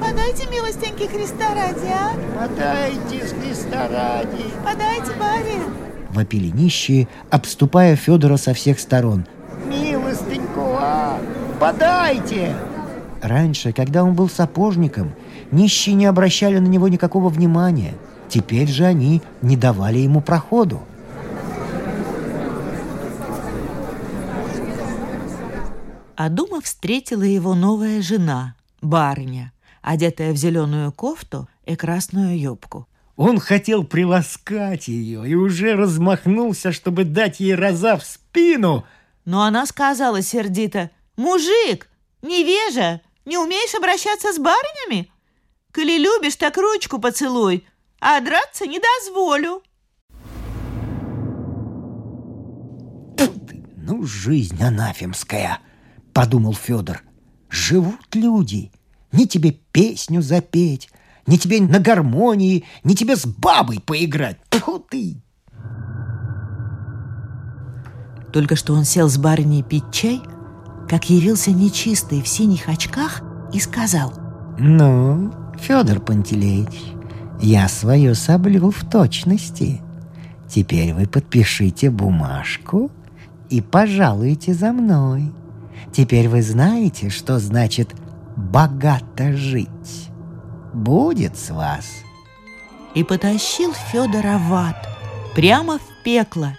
Подайте, 0.00 0.46
милостенький, 0.50 1.08
Христа 1.08 1.54
ради, 1.54 1.86
а? 1.86 2.12
Подайте, 2.38 3.26
с 3.26 3.32
Христа 3.32 3.88
ради. 3.88 4.44
Подайте, 4.64 5.12
барин. 5.18 5.62
Вопили 6.10 6.48
нищие, 6.48 7.08
обступая 7.30 7.96
Федора 7.96 8.36
со 8.36 8.54
всех 8.54 8.80
сторон. 8.80 9.26
Милостеньку, 9.66 10.76
а? 10.78 11.18
Подайте! 11.60 12.54
Раньше, 13.20 13.72
когда 13.72 14.04
он 14.04 14.14
был 14.14 14.28
сапожником, 14.28 15.12
нищие 15.50 15.94
не 15.94 16.06
обращали 16.06 16.58
на 16.58 16.66
него 16.68 16.88
никакого 16.88 17.28
внимания. 17.28 17.94
Теперь 18.28 18.68
же 18.68 18.84
они 18.84 19.22
не 19.42 19.56
давали 19.56 19.98
ему 19.98 20.20
проходу. 20.20 20.82
А 26.16 26.28
дома 26.28 26.60
встретила 26.60 27.22
его 27.22 27.54
новая 27.54 28.02
жена, 28.02 28.54
барыня, 28.82 29.52
одетая 29.82 30.32
в 30.32 30.36
зеленую 30.36 30.92
кофту 30.92 31.48
и 31.64 31.76
красную 31.76 32.38
юбку. 32.38 32.88
Он 33.16 33.40
хотел 33.40 33.84
приласкать 33.84 34.86
ее 34.86 35.28
и 35.28 35.34
уже 35.34 35.74
размахнулся, 35.74 36.70
чтобы 36.72 37.04
дать 37.04 37.40
ей 37.40 37.54
раза 37.54 37.96
в 37.96 38.04
спину. 38.04 38.84
Но 39.24 39.42
она 39.42 39.66
сказала 39.66 40.22
сердито, 40.22 40.90
«Мужик, 41.16 41.88
невежа, 42.22 43.00
не 43.24 43.36
умеешь 43.36 43.74
обращаться 43.74 44.32
с 44.32 44.38
барынями? 44.38 45.10
Коли 45.72 45.98
любишь, 45.98 46.36
так 46.36 46.56
ручку 46.56 47.00
поцелуй, 47.00 47.66
а 48.00 48.20
драться 48.20 48.66
не 48.66 48.78
дозволю». 48.78 49.62
Ну, 53.90 54.04
жизнь 54.04 54.62
анафемская, 54.62 55.60
подумал 56.12 56.54
Федор. 56.54 57.02
Живут 57.48 58.14
люди. 58.14 58.70
Ни 59.12 59.24
тебе 59.24 59.52
песню 59.72 60.22
запеть, 60.22 60.90
ни 61.26 61.36
тебе 61.36 61.60
на 61.60 61.78
гармонии, 61.78 62.64
ни 62.84 62.94
тебе 62.94 63.16
с 63.16 63.26
бабой 63.26 63.80
поиграть. 63.80 64.38
Тьфу 64.50 64.78
ты! 64.78 65.16
Только 68.32 68.56
что 68.56 68.74
он 68.74 68.84
сел 68.84 69.08
с 69.08 69.16
барыней 69.16 69.62
пить 69.62 69.90
чай, 69.90 70.20
как 70.88 71.08
явился 71.10 71.50
нечистый 71.50 72.22
в 72.22 72.28
синих 72.28 72.68
очках 72.68 73.22
и 73.52 73.60
сказал. 73.60 74.12
Ну, 74.58 75.32
Федор 75.58 76.00
Пантелеич, 76.00 76.94
я 77.40 77.68
свое 77.68 78.14
соблюл 78.14 78.70
в 78.70 78.88
точности. 78.88 79.80
Теперь 80.48 80.94
вы 80.94 81.06
подпишите 81.06 81.90
бумажку 81.90 82.90
и 83.50 83.60
пожалуйте 83.60 84.54
за 84.54 84.72
мной. 84.72 85.32
Теперь 85.92 86.28
вы 86.28 86.42
знаете, 86.42 87.10
что 87.10 87.38
значит 87.38 87.94
богато 88.38 89.32
жить. 89.32 90.10
Будет 90.72 91.36
с 91.36 91.50
вас. 91.50 91.86
И 92.94 93.02
потащил 93.04 93.72
Федора 93.72 94.38
в 94.38 94.54
ад, 94.54 94.88
прямо 95.34 95.78
в 95.78 96.04
пекло. 96.04 96.56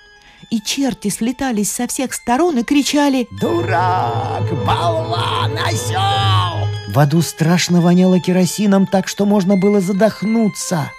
И 0.51 0.61
черти 0.61 1.09
слетались 1.09 1.71
со 1.71 1.87
всех 1.87 2.13
сторон 2.13 2.57
и 2.57 2.63
кричали 2.63 3.27
Дурак, 3.39 4.43
болван, 4.65 5.57
осел! 5.57 6.67
В 6.93 6.97
аду 6.97 7.21
страшно 7.21 7.81
воняло 7.81 8.19
керосином 8.19 8.87
так, 8.87 9.07
что 9.07 9.25
можно 9.25 9.57
было 9.57 9.79
задохнуться. 9.79 10.91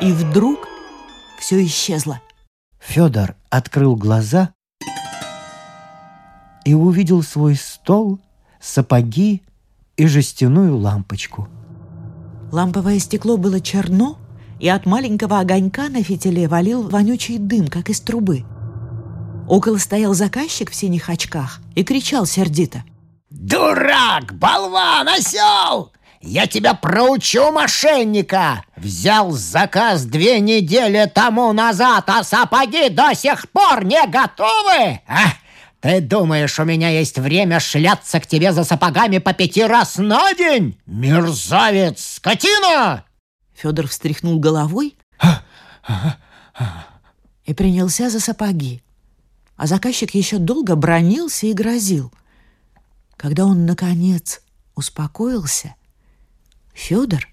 И 0.00 0.12
вдруг 0.12 0.68
все 1.38 1.64
исчезло. 1.64 2.20
Федор 2.78 3.36
открыл 3.48 3.96
глаза 3.96 4.52
и 6.64 6.74
увидел 6.74 7.22
свой 7.22 7.56
стол, 7.56 8.20
сапоги 8.60 9.42
и 9.96 10.06
жестяную 10.06 10.76
лампочку. 10.76 11.48
Ламповое 12.50 12.98
стекло 12.98 13.36
было 13.36 13.60
черно, 13.60 14.18
и 14.60 14.68
от 14.68 14.86
маленького 14.86 15.40
огонька 15.40 15.88
на 15.88 16.02
фитиле 16.02 16.46
валил 16.48 16.88
вонючий 16.88 17.38
дым, 17.38 17.68
как 17.68 17.88
из 17.88 18.00
трубы. 18.00 18.44
Около 19.48 19.78
стоял 19.78 20.14
заказчик 20.14 20.70
в 20.70 20.74
синих 20.74 21.08
очках 21.10 21.60
и 21.74 21.82
кричал 21.82 22.26
сердито. 22.26 22.84
Дурак, 23.30 24.34
болван, 24.34 25.08
осел! 25.08 25.92
Я 26.20 26.46
тебя 26.46 26.74
проучу, 26.74 27.50
мошенника! 27.50 28.62
Взял 28.76 29.32
заказ 29.32 30.04
две 30.04 30.38
недели 30.38 31.10
тому 31.12 31.52
назад, 31.52 32.04
а 32.08 32.22
сапоги 32.22 32.88
до 32.90 33.14
сих 33.14 33.50
пор 33.50 33.84
не 33.84 34.06
готовы? 34.06 35.00
А? 35.08 35.32
Ты 35.82 36.00
думаешь, 36.00 36.60
у 36.60 36.64
меня 36.64 36.90
есть 36.90 37.18
время 37.18 37.58
шляться 37.58 38.20
к 38.20 38.26
тебе 38.28 38.52
за 38.52 38.62
сапогами 38.62 39.18
по 39.18 39.32
пяти 39.32 39.64
раз 39.64 39.96
на 39.98 40.32
день? 40.32 40.78
Мерзавец, 40.86 42.14
скотина! 42.14 43.04
Федор 43.52 43.88
встряхнул 43.88 44.38
головой 44.38 44.96
и 47.44 47.52
принялся 47.52 48.10
за 48.10 48.20
сапоги. 48.20 48.80
А 49.56 49.66
заказчик 49.66 50.14
еще 50.14 50.38
долго 50.38 50.76
бронился 50.76 51.48
и 51.48 51.52
грозил. 51.52 52.12
Когда 53.16 53.44
он, 53.44 53.66
наконец, 53.66 54.40
успокоился, 54.76 55.74
Федор, 56.74 57.26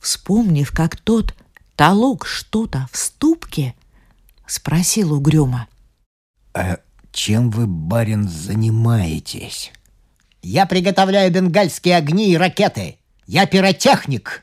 вспомнив, 0.00 0.70
как 0.70 0.98
тот 0.98 1.34
толок 1.76 2.26
что-то 2.26 2.88
в 2.92 2.98
ступке, 2.98 3.74
спросил 4.46 5.14
угрюмо. 5.14 5.66
«А 6.52 6.78
чем 7.14 7.50
вы, 7.50 7.66
барин, 7.66 8.28
занимаетесь?» 8.28 9.72
Я 10.42 10.66
приготовляю 10.66 11.32
бенгальские 11.32 11.96
огни 11.96 12.30
и 12.30 12.36
ракеты. 12.36 12.98
Я 13.26 13.46
пиротехник. 13.46 14.42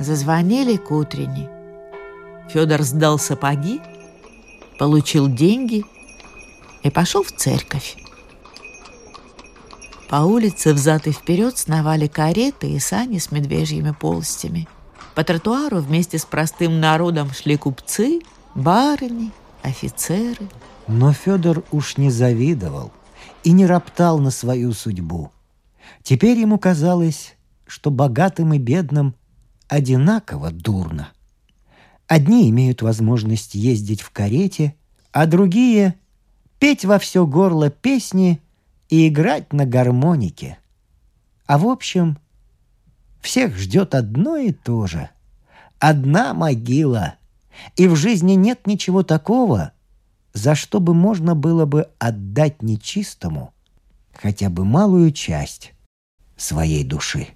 Зазвонили 0.00 0.76
к 0.76 0.90
утренне. 0.90 1.48
Федор 2.48 2.82
сдал 2.82 3.20
сапоги, 3.20 3.80
получил 4.78 5.28
деньги 5.28 5.84
и 6.82 6.90
пошел 6.90 7.22
в 7.22 7.30
церковь. 7.30 7.96
По 10.08 10.16
улице 10.16 10.72
взад 10.72 11.08
и 11.08 11.12
вперед 11.12 11.58
сновали 11.58 12.06
кареты 12.06 12.70
и 12.70 12.78
сани 12.78 13.18
с 13.18 13.32
медвежьими 13.32 13.90
полостями. 13.90 14.68
По 15.16 15.24
тротуару 15.24 15.78
вместе 15.78 16.18
с 16.18 16.24
простым 16.24 16.78
народом 16.78 17.32
шли 17.32 17.56
купцы, 17.56 18.20
барыни, 18.54 19.32
офицеры. 19.62 20.48
Но 20.86 21.12
Федор 21.12 21.64
уж 21.72 21.96
не 21.96 22.10
завидовал 22.10 22.92
и 23.42 23.50
не 23.50 23.66
роптал 23.66 24.18
на 24.20 24.30
свою 24.30 24.72
судьбу. 24.72 25.32
Теперь 26.04 26.38
ему 26.38 26.58
казалось, 26.58 27.34
что 27.66 27.90
богатым 27.90 28.54
и 28.54 28.58
бедным 28.58 29.16
одинаково 29.66 30.52
дурно. 30.52 31.08
Одни 32.06 32.48
имеют 32.50 32.82
возможность 32.82 33.56
ездить 33.56 34.02
в 34.02 34.10
карете, 34.10 34.76
а 35.10 35.26
другие— 35.26 35.96
петь 36.60 36.84
во 36.84 37.00
все 37.00 37.26
горло 37.26 37.70
песни 37.70 38.40
и 38.88 39.08
играть 39.08 39.52
на 39.52 39.66
гармонике. 39.66 40.58
А 41.46 41.58
в 41.58 41.66
общем, 41.66 42.18
всех 43.20 43.56
ждет 43.56 43.94
одно 43.94 44.36
и 44.36 44.52
то 44.52 44.86
же. 44.86 45.10
Одна 45.78 46.34
могила. 46.34 47.16
И 47.76 47.88
в 47.88 47.96
жизни 47.96 48.32
нет 48.32 48.66
ничего 48.66 49.02
такого, 49.02 49.72
за 50.32 50.54
что 50.54 50.80
бы 50.80 50.94
можно 50.94 51.34
было 51.34 51.64
бы 51.64 51.88
отдать 51.98 52.62
нечистому 52.62 53.52
хотя 54.16 54.48
бы 54.48 54.64
малую 54.64 55.12
часть 55.12 55.72
своей 56.36 56.84
души. 56.84 57.28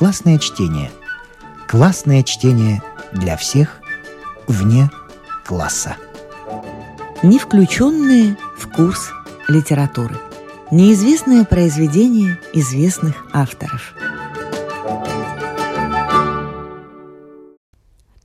Внеклассное 0.00 0.38
чтение. 0.38 0.90
Классное 1.68 2.22
чтение 2.22 2.82
для 3.12 3.36
всех 3.36 3.82
вне 4.46 4.90
класса. 5.44 5.98
Не 7.22 7.38
включенные 7.38 8.38
в 8.56 8.66
курс 8.72 9.10
литературы. 9.46 10.16
Неизвестное 10.70 11.44
произведение 11.44 12.40
известных 12.54 13.26
авторов. 13.34 13.92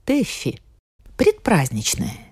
Тэффи. 0.06 0.58
Предпраздничное. 1.18 2.25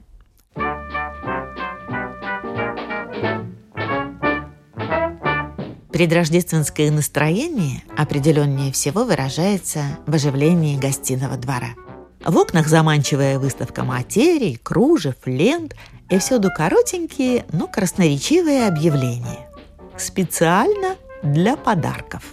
Предрождественское 5.95 6.91
настроение 6.91 7.85
определеннее 7.97 8.73
всего 8.73 9.05
выражается 9.05 9.97
в 10.09 10.15
оживлении 10.17 10.77
гостиного 10.77 11.37
двора. 11.37 11.77
В 12.27 12.37
окнах 12.37 12.67
заманчивая 12.67 13.39
выставка 13.39 13.85
материй, 13.85 14.59
кружев, 14.61 15.15
лент 15.25 15.77
и 16.11 16.19
всюду 16.19 16.51
коротенькие, 16.53 17.45
но 17.53 17.69
красноречивые 17.69 18.67
объявления. 18.67 19.49
Специально 19.97 20.97
для 21.23 21.57
подарков. 21.57 22.25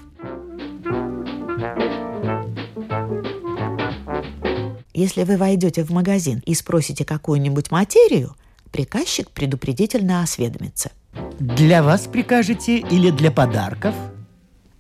Если 4.92 5.24
вы 5.24 5.38
войдете 5.38 5.84
в 5.84 5.92
магазин 5.92 6.42
и 6.48 6.56
спросите 6.56 7.06
какую-нибудь 7.06 7.70
материю, 7.70 8.36
приказчик 8.72 9.30
предупредительно 9.30 10.24
осведомится– 10.24 10.90
для 11.40 11.84
вас 11.84 12.08
прикажете 12.08 12.78
или 12.78 13.10
для 13.10 13.32
подарков? 13.32 13.96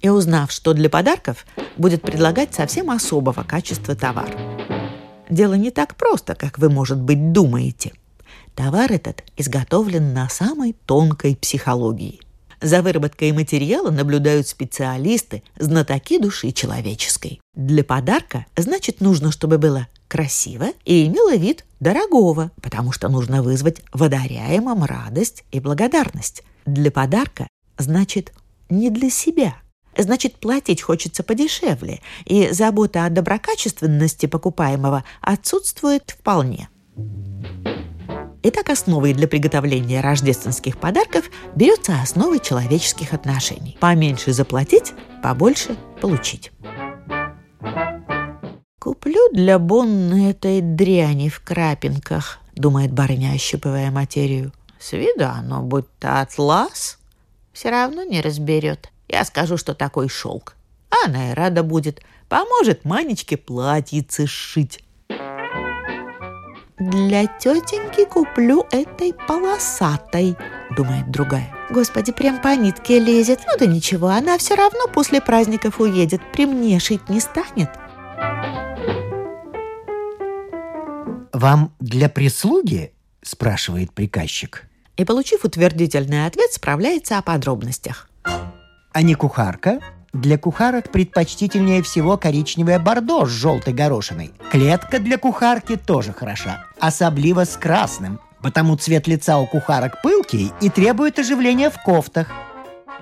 И 0.01 0.09
узнав, 0.09 0.51
что 0.51 0.73
для 0.73 0.89
подарков, 0.89 1.45
будет 1.77 2.01
предлагать 2.01 2.53
совсем 2.53 2.89
особого 2.89 3.43
качества 3.43 3.95
товар. 3.95 4.29
Дело 5.29 5.53
не 5.53 5.71
так 5.71 5.95
просто, 5.95 6.35
как 6.35 6.57
вы, 6.57 6.69
может 6.69 6.99
быть, 6.99 7.31
думаете. 7.31 7.93
Товар 8.55 8.91
этот 8.91 9.23
изготовлен 9.37 10.13
на 10.13 10.27
самой 10.27 10.75
тонкой 10.85 11.35
психологии. 11.35 12.19
За 12.61 12.83
выработкой 12.83 13.31
материала 13.31 13.89
наблюдают 13.89 14.47
специалисты, 14.47 15.41
знатоки 15.57 16.19
души 16.19 16.51
человеческой. 16.51 17.39
Для 17.55 17.83
подарка, 17.83 18.45
значит, 18.55 19.01
нужно, 19.01 19.31
чтобы 19.31 19.57
было 19.57 19.87
красиво 20.11 20.65
и 20.83 21.07
имело 21.07 21.37
вид 21.37 21.63
дорогого, 21.79 22.51
потому 22.61 22.91
что 22.91 23.07
нужно 23.07 23.41
вызвать 23.41 23.81
в 23.93 24.03
одаряемом 24.03 24.83
радость 24.83 25.45
и 25.53 25.61
благодарность. 25.61 26.43
Для 26.65 26.91
подарка 26.91 27.47
значит 27.77 28.33
не 28.69 28.89
для 28.89 29.09
себя. 29.09 29.55
Значит, 29.97 30.35
платить 30.35 30.81
хочется 30.81 31.23
подешевле, 31.23 32.01
и 32.25 32.49
забота 32.51 33.05
о 33.05 33.09
доброкачественности 33.09 34.25
покупаемого 34.25 35.05
отсутствует 35.21 36.11
вполне. 36.19 36.67
Итак, 38.43 38.69
основой 38.69 39.13
для 39.13 39.29
приготовления 39.29 40.01
рождественских 40.01 40.77
подарков 40.77 41.29
берется 41.55 42.01
основа 42.01 42.37
человеческих 42.37 43.13
отношений. 43.13 43.77
Поменьше 43.79 44.33
заплатить, 44.33 44.91
побольше 45.23 45.77
получить. 46.01 46.51
«Куплю 48.81 49.29
для 49.31 49.59
Бонны 49.59 50.31
этой 50.31 50.59
дряни 50.59 51.29
в 51.29 51.41
крапинках»,— 51.41 52.39
думает 52.55 52.91
барыня, 52.91 53.31
ощупывая 53.35 53.91
материю. 53.91 54.51
С 54.79 54.93
виду 54.93 55.25
оно 55.25 55.61
будто 55.61 56.19
атлас. 56.19 56.97
Все 57.53 57.69
равно 57.69 58.01
не 58.01 58.21
разберет. 58.21 58.89
Я 59.07 59.23
скажу, 59.23 59.57
что 59.57 59.75
такой 59.75 60.09
шелк. 60.09 60.55
Она 61.05 61.29
и 61.29 61.33
рада 61.35 61.61
будет. 61.61 62.01
Поможет 62.27 62.83
Манечке 62.83 63.37
платьице 63.37 64.25
сшить. 64.25 64.83
«Для 66.79 67.27
тетеньки 67.27 68.05
куплю 68.05 68.65
этой 68.71 69.13
полосатой»,— 69.27 70.35
думает 70.75 71.11
другая. 71.11 71.53
«Господи, 71.69 72.11
прям 72.11 72.41
по 72.41 72.55
нитке 72.55 72.97
лезет. 72.97 73.41
Ну 73.45 73.59
да 73.59 73.67
ничего, 73.67 74.07
она 74.07 74.39
все 74.39 74.55
равно 74.55 74.87
после 74.91 75.21
праздников 75.21 75.79
уедет. 75.79 76.21
При 76.33 76.47
мне 76.47 76.79
шить 76.79 77.09
не 77.09 77.19
станет». 77.19 77.69
«Вам 81.33 81.73
для 81.79 82.09
прислуги?»– 82.09 82.91
спрашивает 83.21 83.93
приказчик 83.93 84.67
и, 84.97 85.05
получив 85.05 85.45
утвердительный 85.45 86.25
ответ, 86.25 86.51
справляется 86.51 87.17
о 87.17 87.21
подробностях. 87.21 88.09
А 88.93 89.01
не 89.01 89.15
кухарка? 89.15 89.79
Для 90.13 90.37
кухарок 90.37 90.91
предпочтительнее 90.91 91.81
всего 91.81 92.17
коричневое 92.17 92.77
бордо 92.79 93.25
с 93.25 93.29
желтой 93.29 93.73
горошиной. 93.73 94.33
Клетка 94.51 94.99
для 94.99 95.17
кухарки 95.17 95.77
тоже 95.77 96.11
хороша, 96.11 96.65
особливо 96.79 97.45
с 97.45 97.55
красным, 97.55 98.19
потому 98.41 98.75
цвет 98.75 99.07
лица 99.07 99.37
у 99.37 99.47
кухарок 99.47 100.01
пылкий 100.01 100.51
и 100.59 100.69
требует 100.69 101.17
оживления 101.17 101.69
в 101.69 101.81
кофтах. 101.81 102.27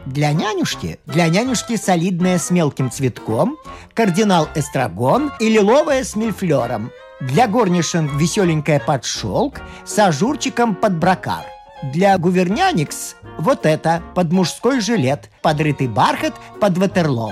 Для 0.10 0.34
нянюшки, 0.34 1.00
для 1.06 1.28
нянюшки 1.28 1.78
солидная 1.78 2.40
с 2.40 2.50
мелким 2.50 2.90
цветком, 2.90 3.58
кардинал 3.94 4.48
эстрагон 4.56 5.32
и 5.40 5.50
лиловая 5.50 6.04
с 6.04 6.16
мильфлером. 6.16 6.92
Для 7.22 7.48
горнишин 7.48 8.18
веселенькая 8.18 8.80
под 8.80 9.06
шелк 9.06 9.62
с 9.86 10.00
ажурчиком 10.00 10.74
под 10.76 10.98
бракар– 10.98 11.46
для 11.84 12.18
гуверняникс 12.18 13.16
вот 13.38 13.66
это, 13.66 14.04
под 14.14 14.34
мужской 14.34 14.82
жилет, 14.82 15.30
подрытый 15.42 15.88
бархат 15.88 16.34
под 16.60 16.78
ватерлоу. 16.78 17.32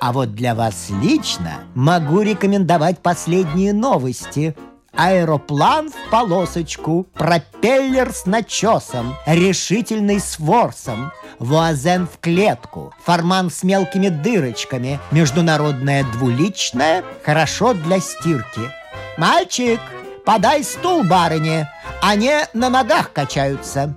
А 0.00 0.12
вот 0.12 0.34
для 0.34 0.54
вас 0.54 0.90
лично 1.00 1.60
могу 1.74 2.22
рекомендовать 2.22 2.98
последние 2.98 3.72
новости. 3.72 4.56
Аэроплан 4.96 5.90
в 5.90 6.10
полосочку, 6.10 7.06
пропеллер 7.14 8.12
с 8.12 8.26
начесом, 8.26 9.16
решительный 9.26 10.20
с 10.20 10.38
ворсом, 10.38 11.12
вуазен 11.38 12.06
в 12.06 12.18
клетку, 12.20 12.94
форман 13.04 13.50
с 13.50 13.64
мелкими 13.64 14.08
дырочками, 14.08 15.00
международная 15.10 16.04
двуличная, 16.12 17.02
хорошо 17.24 17.74
для 17.74 17.98
стирки. 17.98 18.70
«Мальчик, 19.18 19.80
подай 20.24 20.62
стул 20.62 21.04
барыне, 21.04 21.70
они 22.00 22.32
на 22.52 22.68
ногах 22.68 23.12
качаются. 23.12 23.94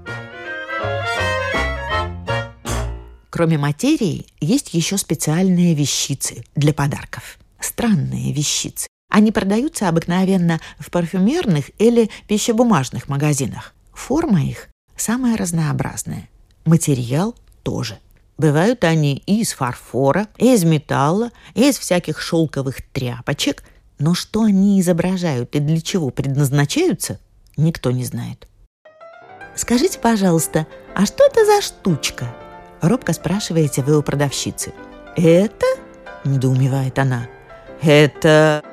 Кроме 3.29 3.59
материи, 3.59 4.25
есть 4.39 4.73
еще 4.73 4.97
специальные 4.97 5.75
вещицы 5.75 6.43
для 6.55 6.73
подарков. 6.73 7.37
Странные 7.59 8.33
вещицы. 8.33 8.87
Они 9.09 9.31
продаются 9.31 9.87
обыкновенно 9.89 10.59
в 10.79 10.91
парфюмерных 10.91 11.71
или 11.79 12.09
пищебумажных 12.27 13.07
магазинах. 13.07 13.73
Форма 13.93 14.43
их 14.43 14.69
самая 14.95 15.37
разнообразная. 15.37 16.29
Материал 16.65 17.35
тоже. 17.63 17.99
Бывают 18.37 18.83
они 18.83 19.23
и 19.25 19.41
из 19.41 19.53
фарфора, 19.53 20.27
и 20.37 20.53
из 20.53 20.63
металла, 20.63 21.31
и 21.55 21.69
из 21.69 21.79
всяких 21.79 22.21
шелковых 22.21 22.81
тряпочек. 22.91 23.63
Но 23.97 24.13
что 24.13 24.43
они 24.43 24.79
изображают 24.79 25.55
и 25.55 25.59
для 25.59 25.81
чего 25.81 26.11
предназначаются, 26.11 27.19
никто 27.55 27.89
не 27.91 28.03
знает. 28.03 28.47
«Скажите, 29.55 29.97
пожалуйста, 29.97 30.67
а 30.93 31.07
что 31.07 31.23
это 31.25 31.43
за 31.45 31.61
штучка?» 31.63 32.35
Робко 32.81 33.13
спрашиваете 33.13 33.81
вы 33.81 33.97
у 33.97 34.03
продавщицы. 34.03 34.71
«Это?»– 35.15 35.65
недоумевает 36.25 36.99
она. 36.99 37.27
«Это...» 37.81 38.63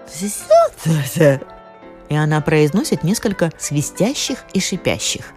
И 2.08 2.16
она 2.16 2.40
произносит 2.40 3.02
несколько 3.02 3.50
свистящих 3.58 4.38
и 4.52 4.60
шипящих. 4.60 5.32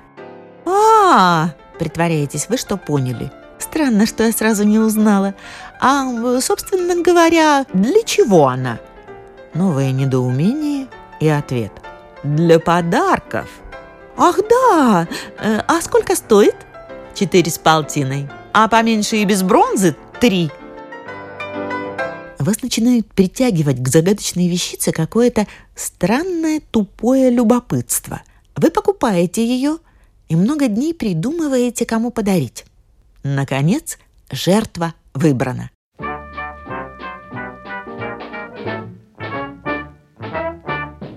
а, 0.66 1.52
притворяетесь 1.80 2.48
вы, 2.50 2.58
что 2.58 2.78
поняли. 2.78 3.32
Странно, 3.60 4.06
что 4.06 4.24
я 4.24 4.32
сразу 4.32 4.64
не 4.64 4.78
узнала. 4.80 5.34
А, 5.80 6.06
собственно 6.42 7.02
говоря, 7.02 7.66
для 7.74 8.04
чего 8.04 8.48
она? 8.48 8.80
Новое 9.54 9.92
недоумение 9.92 10.88
и 11.20 11.28
ответ. 11.28 11.72
Для 12.24 12.60
подарков. 12.60 13.48
Ах 14.18 14.40
да, 14.50 15.08
Э, 15.40 15.62
а 15.68 15.82
сколько 15.82 16.16
стоит? 16.16 16.56
Четыре 17.16 17.50
с 17.50 17.58
полтиной. 17.58 18.28
А 18.54 18.68
поменьше 18.68 19.18
и 19.18 19.26
без 19.26 19.42
бронзы 19.44 19.96
три. 20.20 20.52
Вас 22.48 22.62
начинает 22.62 23.06
притягивать 23.14 23.84
к 23.84 23.90
загадочной 23.90 24.48
вещице 24.48 24.94
какое-то 24.94 25.48
странное 25.76 26.62
тупое 26.72 27.30
любопытство. 27.30 28.22
Вы 28.56 28.72
покупаете 28.72 29.46
ее 29.46 29.80
и 30.30 30.38
много 30.38 30.70
дней 30.70 30.94
придумываете, 30.94 31.86
кому 31.86 32.10
подарить. 32.10 32.64
Наконец, 33.22 33.98
жертва 34.32 34.94
выбрана. 35.14 35.72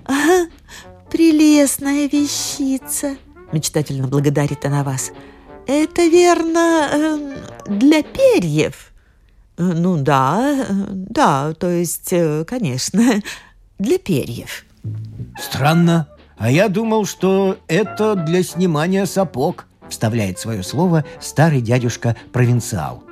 «Ага, 0.06 0.48
прелестная 1.12 2.08
вещица!»– 2.08 3.16
мечтательно 3.52 4.08
благодарит 4.08 4.64
она 4.64 4.82
вас. 4.82 5.12
«Это 5.68 6.06
верно 6.06 6.88
э, 6.90 7.36
для 7.68 8.02
перьев?» 8.02 8.89
«Э, 9.60 9.62
«Ну 9.62 9.98
да, 9.98 10.64
э, 10.68 10.72
да, 10.90 11.52
то 11.52 11.68
есть, 11.68 12.12
э, 12.12 12.44
конечно, 12.46 13.20
для 13.78 13.98
перьев». 13.98 14.64
Странно. 15.38 16.08
А 16.38 16.50
я 16.50 16.68
думал, 16.68 17.04
что 17.04 17.58
это 17.68 18.14
для 18.14 18.42
снимания 18.42 19.04
сапог, 19.04 19.66
вставляет 19.90 20.38
свое 20.38 20.62
слово 20.62 21.04
старый 21.20 21.60
дядюшка-провинциал. 21.60 23.02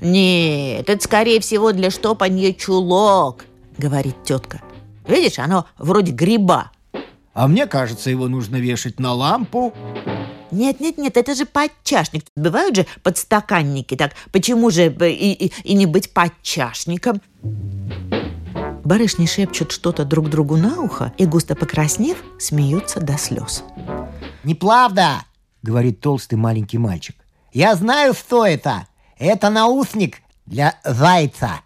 «Нет, 0.00 0.88
это, 0.88 1.02
скорее 1.02 1.40
всего, 1.40 1.72
для 1.72 1.90
штопанья 1.90 2.52
чулок»,— 2.52 3.44
говорит 3.76 4.22
тетка. 4.22 4.60
«Видишь, 5.08 5.40
оно 5.40 5.66
вроде 5.78 6.12
гриба». 6.12 6.70
А 7.34 7.48
мне 7.48 7.66
кажется, 7.66 8.10
его 8.10 8.28
нужно 8.28 8.56
вешать 8.56 9.00
на 9.00 9.12
лампу. 9.14 9.74
Нет, 10.50 10.80
нет, 10.80 10.98
нет, 10.98 11.16
это 11.16 11.34
же 11.34 11.46
подчашник. 11.46 12.24
Бывают 12.36 12.76
же 12.76 12.86
подстаканники, 13.02 13.96
так 13.96 14.12
почему 14.32 14.70
же 14.70 14.86
и, 14.86 15.32
и, 15.32 15.52
и 15.64 15.74
не 15.74 15.86
быть 15.86 16.12
подчашником? 16.12 17.20
Барышни 18.84 19.26
шепчут 19.26 19.72
что-то 19.72 20.04
друг 20.04 20.28
другу 20.28 20.56
на 20.56 20.80
ухо 20.80 21.12
и, 21.18 21.26
густо 21.26 21.54
покраснев, 21.54 22.18
смеются 22.38 23.00
до 23.00 23.16
слез. 23.18 23.62
Неправда, 24.44 25.22
Говорит 25.62 26.00
толстый 26.00 26.36
маленький 26.36 26.78
мальчик. 26.78 27.14
я 27.52 27.74
знаю, 27.74 28.14
что 28.14 28.46
это. 28.46 28.86
Это 29.18 29.50
наушник 29.50 30.22
для 30.46 30.74
зайца. 30.84 31.60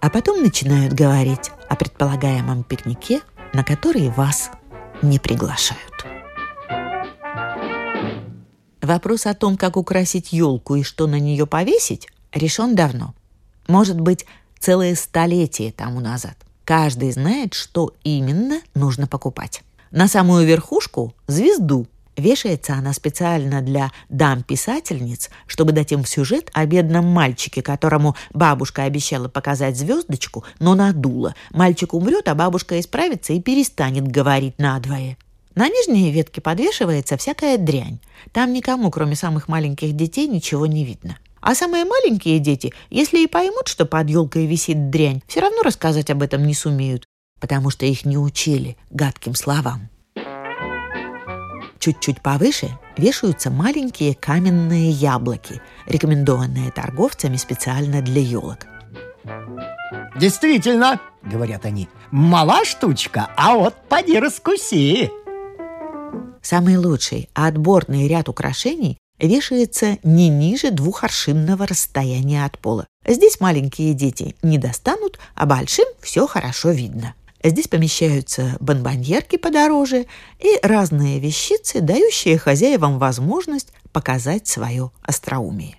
А 0.00 0.08
потом 0.12 0.42
начинают 0.42 0.92
говорить 0.92 1.50
о 1.68 1.74
предполагаемом 1.74 2.62
пикнике, 2.62 3.20
на 3.52 3.64
который 3.64 4.08
вас 4.08 4.50
не 5.02 5.18
приглашают. 5.18 6.06
Вопрос 8.80 9.26
о 9.26 9.34
том, 9.34 9.56
как 9.56 9.76
украсить 9.76 10.32
елку 10.32 10.76
и 10.76 10.82
что 10.82 11.06
на 11.06 11.18
нее 11.18 11.46
повесить, 11.46 12.08
решен 12.32 12.74
давно. 12.74 13.14
Может 13.68 14.00
быть, 14.00 14.26
целое 14.58 14.94
столетие 14.94 15.72
тому 15.72 16.00
назад. 16.00 16.36
Каждый 16.64 17.12
знает, 17.12 17.54
что 17.54 17.94
именно 18.04 18.60
нужно 18.74 19.06
покупать. 19.06 19.62
На 19.90 20.08
самую 20.08 20.46
верхушку– 20.46 21.14
звезду. 21.26 21.86
Вешается 22.16 22.74
она 22.74 22.92
специально 22.92 23.62
для 23.62 23.92
дам-писательниц, 24.08 25.30
чтобы 25.46 25.72
дать 25.72 25.92
им 25.92 26.02
в 26.02 26.08
сюжет 26.08 26.50
о 26.52 26.66
бедном 26.66 27.06
мальчике, 27.06 27.62
которому 27.62 28.16
бабушка 28.32 28.84
обещала 28.84 29.28
показать 29.28 29.76
звездочку, 29.76 30.44
но 30.58 30.74
надула. 30.74 31.34
Мальчик 31.50 31.94
умрет, 31.94 32.28
а 32.28 32.34
бабушка 32.34 32.78
исправится 32.80 33.32
и 33.32 33.40
перестанет 33.40 34.06
говорить 34.06 34.58
надвое. 34.58 35.16
На 35.54 35.68
нижней 35.68 36.10
ветке 36.10 36.40
подвешивается 36.40 37.16
всякая 37.16 37.58
дрянь. 37.58 37.98
Там 38.32 38.52
никому, 38.52 38.90
кроме 38.90 39.16
самых 39.16 39.48
маленьких 39.48 39.94
детей, 39.94 40.26
ничего 40.28 40.66
не 40.66 40.84
видно. 40.84 41.18
А 41.40 41.54
самые 41.54 41.84
маленькие 41.84 42.38
дети, 42.38 42.72
если 42.88 43.24
и 43.24 43.26
поймут, 43.26 43.68
что 43.68 43.84
под 43.84 44.08
елкой 44.08 44.46
висит 44.46 44.90
дрянь, 44.90 45.22
все 45.26 45.40
равно 45.40 45.62
рассказать 45.62 46.10
об 46.10 46.22
этом 46.22 46.46
не 46.46 46.54
сумеют, 46.54 47.04
потому 47.40 47.70
что 47.70 47.84
их 47.84 48.04
не 48.04 48.16
учили 48.16 48.76
гадким 48.90 49.34
словам. 49.34 49.89
Чуть-чуть 51.80 52.20
повыше 52.20 52.68
вешаются 52.98 53.50
маленькие 53.50 54.14
каменные 54.14 54.90
яблоки, 54.90 55.62
рекомендованные 55.86 56.70
торговцами 56.70 57.36
специально 57.36 58.02
для 58.02 58.20
елок. 58.20 58.66
Действительно, 60.14 61.00
говорят 61.22 61.64
они, 61.64 61.88
мала 62.10 62.66
штучка, 62.66 63.30
а 63.34 63.54
вот 63.54 63.74
поди 63.88 64.18
раскуси. 64.18 65.10
Самый 66.42 66.76
лучший 66.76 67.30
отборный 67.32 68.06
ряд 68.08 68.28
украшений 68.28 68.98
вешается 69.18 69.96
не 70.02 70.28
ниже 70.28 70.70
двухоршинного 70.70 71.66
расстояния 71.66 72.44
от 72.44 72.58
пола. 72.58 72.86
Здесь 73.06 73.40
маленькие 73.40 73.94
дети 73.94 74.36
не 74.42 74.58
достанут, 74.58 75.18
а 75.34 75.46
большим 75.46 75.86
все 76.02 76.26
хорошо 76.26 76.72
видно. 76.72 77.14
Здесь 77.42 77.68
помещаются 77.68 78.56
бонбоньерки 78.60 79.36
подороже 79.36 80.06
и 80.38 80.58
разные 80.62 81.18
вещицы, 81.20 81.80
дающие 81.80 82.38
хозяевам 82.38 82.98
возможность 82.98 83.72
показать 83.92 84.46
свое 84.46 84.90
остроумие. 85.02 85.76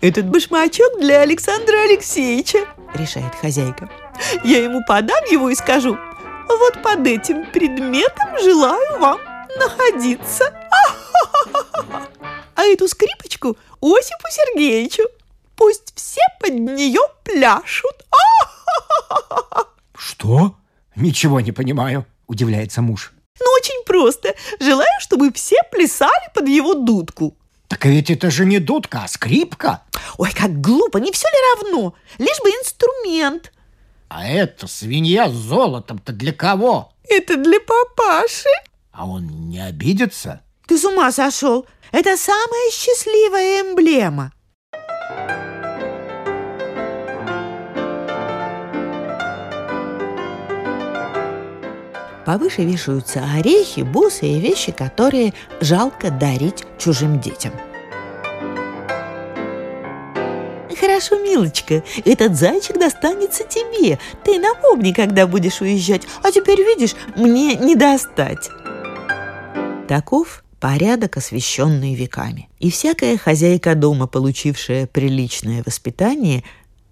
«Этот 0.00 0.26
башмачок 0.26 0.98
для 0.98 1.20
Александра 1.20 1.76
Алексеевича»,— 1.84 2.60
решает 2.94 3.34
хозяйка. 3.34 3.90
«Я 4.44 4.64
ему 4.64 4.80
подам 4.86 5.22
его 5.30 5.50
и 5.50 5.54
скажу, 5.54 5.96
вот 6.48 6.82
под 6.82 7.06
этим 7.06 7.46
предметом 7.52 8.38
желаю 8.42 8.98
вам 8.98 9.20
находиться. 9.58 10.52
А 12.54 12.64
эту 12.64 12.88
скрипочку 12.88 13.56
Осипу 13.80 14.28
Сергеевичу. 14.30 15.04
Пусть 15.60 15.92
все 15.94 16.22
под 16.40 16.54
нее 16.54 17.02
пляшут. 17.22 18.06
Что? 19.94 20.56
Ничего 20.96 21.40
не 21.40 21.52
понимаю, 21.52 22.06
удивляется 22.26 22.80
муж. 22.80 23.12
Ну, 23.38 23.46
очень 23.58 23.84
просто. 23.84 24.34
Желаю, 24.58 24.88
чтобы 25.00 25.30
все 25.34 25.56
плясали 25.70 26.32
под 26.34 26.48
его 26.48 26.72
дудку. 26.72 27.36
Так 27.68 27.84
ведь 27.84 28.10
это 28.10 28.30
же 28.30 28.46
не 28.46 28.58
дудка, 28.58 29.02
а 29.04 29.08
скрипка. 29.08 29.82
Ой, 30.16 30.32
как 30.32 30.62
глупо, 30.62 30.96
не 30.96 31.12
все 31.12 31.28
ли 31.28 31.36
равно? 31.54 31.94
Лишь 32.16 32.40
бы 32.42 32.48
инструмент. 32.48 33.52
А 34.08 34.26
эта 34.26 34.66
свинья 34.66 35.28
с 35.28 35.34
золотом-то 35.34 36.14
для 36.14 36.32
кого? 36.32 36.94
Это 37.06 37.36
для 37.36 37.60
папаши. 37.60 38.48
А 38.92 39.06
он 39.06 39.50
не 39.50 39.60
обидится? 39.60 40.40
Ты 40.66 40.78
с 40.78 40.84
ума 40.86 41.12
сошел? 41.12 41.66
Это 41.92 42.16
самая 42.16 42.70
счастливая 42.72 43.60
эмблема. 43.60 44.32
Повыше 52.30 52.62
вешаются 52.62 53.24
орехи, 53.36 53.80
бусы 53.80 54.24
и 54.24 54.38
вещи, 54.38 54.70
которые 54.70 55.34
жалко 55.60 56.12
дарить 56.12 56.62
чужим 56.78 57.20
детям. 57.20 57.50
Хорошо, 60.78 61.18
милочка, 61.18 61.82
этот 62.04 62.36
зайчик 62.36 62.78
достанется 62.78 63.42
тебе. 63.42 63.98
Ты 64.22 64.38
напомни, 64.38 64.92
когда 64.92 65.26
будешь 65.26 65.60
уезжать. 65.60 66.02
А 66.22 66.30
теперь, 66.30 66.60
видишь, 66.60 66.94
мне 67.16 67.56
не 67.56 67.74
достать. 67.74 68.48
Таков 69.88 70.44
порядок, 70.60 71.16
освященный 71.16 71.96
веками. 71.96 72.48
И 72.60 72.70
всякая 72.70 73.18
хозяйка 73.18 73.74
дома, 73.74 74.06
получившая 74.06 74.86
приличное 74.86 75.64
воспитание, 75.66 76.44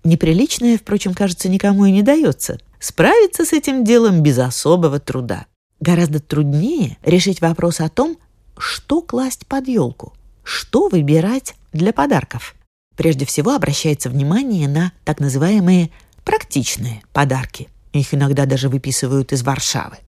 неприличное, 0.03 0.79
впрочем, 0.79 1.15
кажется, 1.15 1.49
никому 1.49 1.85
и 1.85 1.93
не 1.93 2.03
дается, 2.03 2.59
справиться 2.81 3.45
с 3.45 3.53
этим 3.53 3.85
делом 3.85 4.23
без 4.23 4.39
особого 4.39 4.99
труда. 5.01 5.47
Гораздо 5.81 6.21
труднее 6.21 6.99
решить 7.03 7.41
вопрос 7.41 7.81
о 7.81 7.89
том, 7.89 8.17
что 8.57 9.01
класть 9.01 9.47
под 9.47 9.69
елку, 9.69 10.13
что 10.43 10.89
выбирать 10.89 11.55
для 11.73 11.93
подарков. 11.93 12.55
Прежде 12.97 13.25
всего 13.25 13.55
обращается 13.55 14.11
внимание 14.11 14.69
на 14.69 14.93
так 15.05 15.21
называемые 15.21 15.91
практичные 16.25 17.03
подарки. 17.13 17.69
Их 17.93 18.13
иногда 18.13 18.45
даже 18.45 18.69
выписывают 18.69 19.33
из 19.33 19.43
Варшавы. 19.43 19.99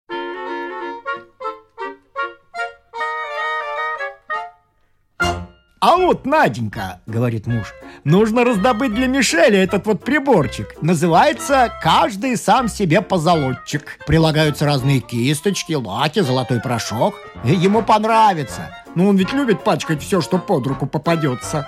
А 5.83 5.97
вот, 5.97 6.27
Наденька, 6.27 7.01
говорит 7.07 7.47
муж, 7.47 7.73
нужно 8.05 8.45
раздобыть 8.45 8.93
для 8.93 9.07
Мишеля 9.07 9.63
этот 9.65 9.87
вот 9.87 10.05
приборчик. 10.05 10.75
Называется 10.83 11.73
«Каждый 11.83 12.37
сам 12.37 12.69
себе 12.69 13.01
позолотчик». 13.01 13.99
Прилагаются 14.07 14.67
разные 14.67 15.01
кисточки, 15.01 15.73
лаки, 15.73 16.21
золотой 16.21 16.61
порошок. 16.61 17.15
И 17.45 17.55
ему 17.55 17.81
понравится. 17.81 18.77
Ну, 18.95 19.09
он 19.09 19.17
ведь 19.17 19.33
любит 19.33 19.65
пачкать 19.65 20.03
все, 20.03 20.21
что 20.21 20.37
под 20.37 20.67
руку 20.67 20.87
попадется. 20.87 21.67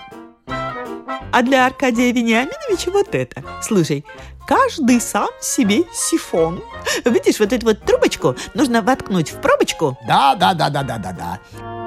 А 1.33 1.43
для 1.43 1.65
Аркадия 1.65 2.13
Вениаминовича 2.13 2.91
вот 2.91 3.15
это. 3.15 3.43
Слушай, 3.63 4.05
каждый 4.47 5.01
сам 5.01 5.31
себе 5.41 5.85
сифон. 5.91 6.63
Видишь, 7.07 7.41
вот 7.41 7.55
эту 7.55 7.65
вот 7.65 7.81
трубочку 7.81 8.37
нужно 8.53 8.83
воткнуть 8.83 9.33
в 9.33 9.41
пробочку. 9.41 9.97
Да, 10.07 10.35
да, 10.35 10.53
да, 10.53 10.69
да, 10.69 10.83
да, 10.83 10.99
да, 10.99 11.13
да. 11.13 11.82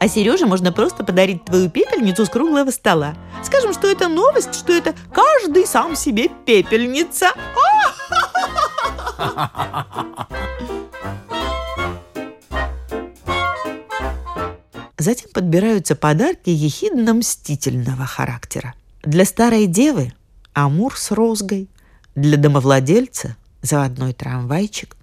А 0.00 0.08
Сереже 0.08 0.46
можно 0.46 0.72
просто 0.72 1.04
подарить 1.04 1.44
твою 1.44 1.68
пепельницу 1.68 2.24
с 2.24 2.30
круглого 2.30 2.70
стола. 2.70 3.14
Скажем, 3.44 3.74
что 3.74 3.86
это 3.86 4.08
новость, 4.08 4.54
что 4.54 4.72
это 4.72 4.94
каждый 5.12 5.66
сам 5.66 5.94
себе 5.94 6.30
пепельница. 6.46 7.32
Затем 14.96 15.30
подбираются 15.34 15.94
подарки 15.94 16.48
ехидно-мстительного 16.48 18.06
характера. 18.06 18.72
Для 19.02 19.26
старой 19.26 19.66
девы– 19.66 20.14
амур 20.54 20.96
с 20.96 21.10
розгой, 21.10 21.68
для 22.14 22.38
домовладельца– 22.38 23.36
заводной 23.62 24.14
трамвайчик, 24.14 24.96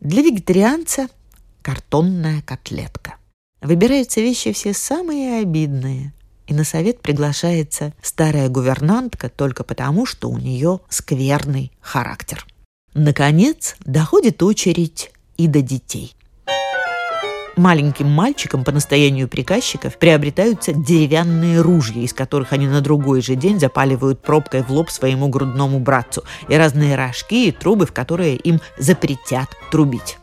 для 0.00 0.20
вегетарианца– 0.20 1.08
картонная 1.62 2.42
котлетка. 2.42 3.14
Выбираются 3.60 4.20
вещи 4.20 4.52
все 4.52 4.72
самые 4.72 5.40
обидные, 5.40 6.12
и 6.46 6.54
на 6.54 6.64
совет 6.64 7.00
приглашается 7.00 7.92
старая 8.02 8.48
гувернантка 8.48 9.28
только 9.28 9.64
потому, 9.64 10.06
что 10.06 10.28
у 10.28 10.38
нее 10.38 10.80
скверный 10.88 11.72
характер. 11.80 12.46
Наконец, 12.94 13.76
доходит 13.84 14.42
очередь 14.42 15.10
и 15.36 15.46
до 15.46 15.60
детей 15.60 16.14
маленьким 17.58 18.08
мальчикам 18.08 18.64
по 18.64 18.72
настоянию 18.72 19.28
приказчиков 19.28 19.98
приобретаются 19.98 20.72
деревянные 20.72 21.60
ружья, 21.60 22.02
из 22.02 22.14
которых 22.14 22.52
они 22.52 22.66
на 22.66 22.80
другой 22.80 23.20
же 23.20 23.34
день 23.34 23.60
запаливают 23.60 24.22
пробкой 24.22 24.62
в 24.62 24.70
лоб 24.70 24.90
своему 24.90 25.28
грудному 25.28 25.78
братцу, 25.80 26.22
и 26.48 26.54
разные 26.54 26.96
рожки 26.96 27.48
и 27.48 27.52
трубы, 27.52 27.86
в 27.86 27.92
которые 27.92 28.36
им 28.36 28.60
запретят 28.78 29.48
трубить. 29.70 30.18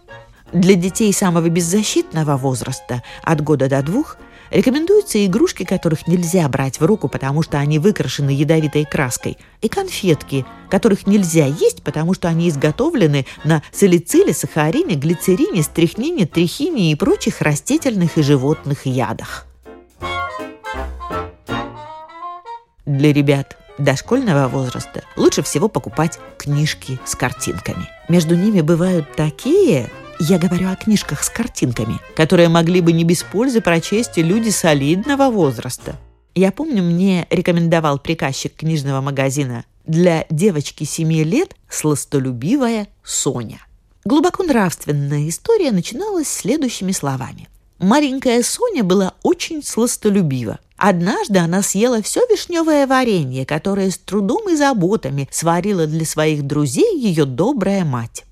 Для 0.53 0.75
детей 0.75 1.12
самого 1.13 1.49
беззащитного 1.49 2.38
возраста, 2.38 3.03
от 3.23 3.41
года 3.41 3.67
до 3.69 3.81
двух, 3.81 4.17
Рекомендуются 4.51 5.25
игрушки, 5.25 5.63
которых 5.65 6.08
нельзя 6.08 6.47
брать 6.47 6.79
в 6.79 6.86
руку, 6.86 7.08
потому 7.08 7.41
что 7.41 7.58
они 7.58 7.79
выкрашены 7.79 8.29
ядовитой 8.29 8.86
краской, 8.86 9.38
и 9.62 9.67
конфетки, 9.67 10.45
которых 10.69 11.08
нельзя 11.08 11.45
есть, 11.45 11.84
потому 11.84 12.13
что 12.13 12.27
они 12.27 12.49
изготовлены 12.49 13.25
на 13.43 13.63
салициле, 13.71 14.34
сахарине, 14.34 14.95
глицерине, 14.95 15.63
стрихнине, 15.63 16.25
трихине 16.25 16.91
и 16.91 16.95
прочих 16.95 17.41
растительных 17.41 18.17
и 18.17 18.21
животных 18.21 18.86
ядах. 18.86 19.47
Для 22.86 23.12
ребят 23.12 23.58
дошкольного 23.79 24.47
возраста 24.47 25.03
лучше 25.17 25.41
всего 25.41 25.67
покупать 25.67 26.19
книжки 26.38 26.99
с 27.03 27.15
картинками. 27.15 27.89
Между 28.10 28.36
ними 28.36 28.62
бывают 28.62 29.15
такие, 29.15 29.89
я 30.19 30.38
говорю 30.38 30.69
о 30.69 30.75
книжках 30.75 31.23
с 31.23 31.30
картинками, 31.30 31.99
которые 32.15 32.49
могли 32.49 32.82
бы 32.82 32.91
не 32.93 33.04
без 33.04 33.23
пользы 33.23 33.62
прочесть 33.62 34.17
люди 34.17 34.49
солидного 34.49 35.30
возраста. 35.30 35.97
Я 36.34 36.51
помню, 36.51 36.84
мне 36.84 37.28
рекомендовал 37.30 37.99
приказчик 37.99 38.56
книжного 38.56 39.01
магазина 39.01 39.65
для 39.86 40.25
девочки 40.30 40.84
7 40.84 41.12
лет 41.23 41.56
сластолюбивая 41.69 42.88
Соня. 43.04 43.60
Глубоко 44.04 44.43
нравственная 44.43 45.28
история 45.30 45.71
начиналась 45.71 46.28
следующими 46.28 46.91
словами. 46.91 47.47
Маленькая 47.80 48.41
Соня 48.43 48.84
была 48.84 49.13
очень 49.23 49.63
сластолюбива. 49.63 50.60
Однажды 50.78 51.39
она 51.39 51.62
съела 51.62 52.01
все 52.01 52.21
вишневое 52.30 52.88
варенье, 52.88 53.45
которое 53.45 53.91
с 53.91 53.97
трудом 53.97 54.49
и 54.49 54.56
заботами 54.56 55.28
сварила 55.32 55.88
для 55.88 56.06
своих 56.06 56.43
друзей 56.43 56.99
ее 56.99 57.25
добрая 57.25 57.84
мать 57.84 58.23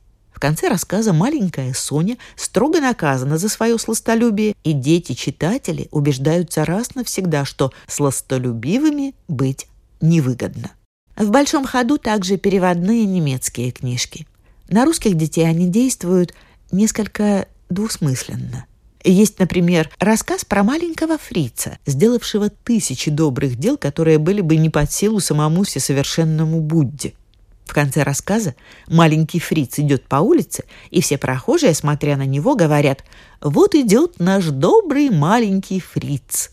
конце 0.43 0.67
рассказа 0.67 1.13
маленькая 1.13 1.73
Соня 1.73 2.17
строго 2.35 2.81
наказана 2.81 3.37
за 3.37 3.47
свое 3.47 3.79
сластолюбие, 3.79 4.55
и 4.65 4.73
дети-читатели 4.73 5.87
убеждаются 5.89 6.65
раз 6.65 6.95
навсегда, 6.95 7.45
что 7.45 7.71
сластолюбивыми 7.87 9.15
быть 9.29 9.67
невыгодно. 10.01 10.71
В 11.15 11.29
большом 11.29 11.65
ходу 11.65 11.97
также 11.97 12.35
переводные 12.35 13.05
немецкие 13.05 13.71
книжки. 13.71 14.27
На 14.67 14.83
русских 14.83 15.15
детей 15.15 15.47
они 15.47 15.69
действуют 15.69 16.33
несколько 16.73 17.47
двусмысленно. 17.69 18.65
Есть, 19.05 19.39
например, 19.39 19.89
рассказ 19.97 20.43
про 20.43 20.63
маленького 20.63 21.17
фрица, 21.17 21.77
сделавшего 21.85 22.49
тысячи 22.49 23.09
добрых 23.09 23.55
дел, 23.55 23.77
которые 23.77 24.17
были 24.17 24.41
бы 24.41 24.57
не 24.57 24.69
под 24.69 24.91
силу 24.91 25.21
самому 25.21 25.63
всесовершенному 25.63 26.59
Будде– 26.59 27.13
в 27.65 27.73
конце 27.73 28.03
рассказа 28.03 28.55
маленький 28.87 29.39
фриц 29.39 29.79
идет 29.79 30.05
по 30.05 30.17
улице, 30.17 30.65
и 30.89 31.01
все 31.01 31.17
прохожие, 31.17 31.73
смотря 31.73 32.17
на 32.17 32.25
него, 32.25 32.55
говорят 32.55 33.03
«Вот 33.41 33.75
идет 33.75 34.19
наш 34.19 34.45
добрый 34.45 35.09
маленький 35.09 35.79
фриц». 35.79 36.51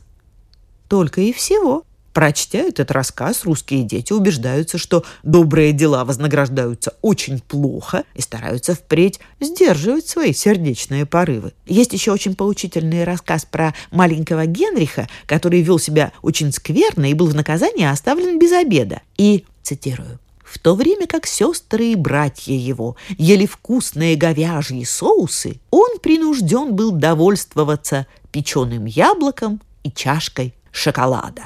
Только 0.88 1.20
и 1.20 1.32
всего. 1.32 1.84
Прочтя 2.12 2.58
этот 2.58 2.90
рассказ, 2.90 3.44
русские 3.44 3.84
дети 3.84 4.12
убеждаются, 4.12 4.78
что 4.78 5.04
добрые 5.22 5.72
дела 5.72 6.04
вознаграждаются 6.04 6.94
очень 7.02 7.38
плохо 7.38 8.02
и 8.14 8.20
стараются 8.20 8.74
впредь 8.74 9.20
сдерживать 9.38 10.08
свои 10.08 10.32
сердечные 10.32 11.06
порывы. 11.06 11.52
Есть 11.66 11.92
еще 11.92 12.10
очень 12.10 12.34
поучительный 12.34 13.04
рассказ 13.04 13.44
про 13.44 13.74
маленького 13.92 14.46
Генриха, 14.46 15.08
который 15.26 15.62
вел 15.62 15.78
себя 15.78 16.12
очень 16.22 16.52
скверно 16.52 17.08
и 17.08 17.14
был 17.14 17.28
в 17.28 17.34
наказании 17.36 17.86
оставлен 17.86 18.40
без 18.40 18.50
обеда. 18.52 19.02
И, 19.16 19.44
цитирую, 19.62 20.18
в 20.50 20.58
то 20.58 20.74
время 20.74 21.06
как 21.06 21.26
сестры 21.26 21.92
и 21.92 21.94
братья 21.94 22.52
его 22.52 22.96
ели 23.16 23.46
вкусные 23.46 24.16
говяжьи 24.16 24.84
соусы, 24.84 25.60
он 25.70 25.98
принужден 26.02 26.74
был 26.74 26.90
довольствоваться 26.90 28.08
печеным 28.32 28.84
яблоком 28.84 29.60
и 29.84 29.92
чашкой 29.92 30.52
шоколада. 30.72 31.42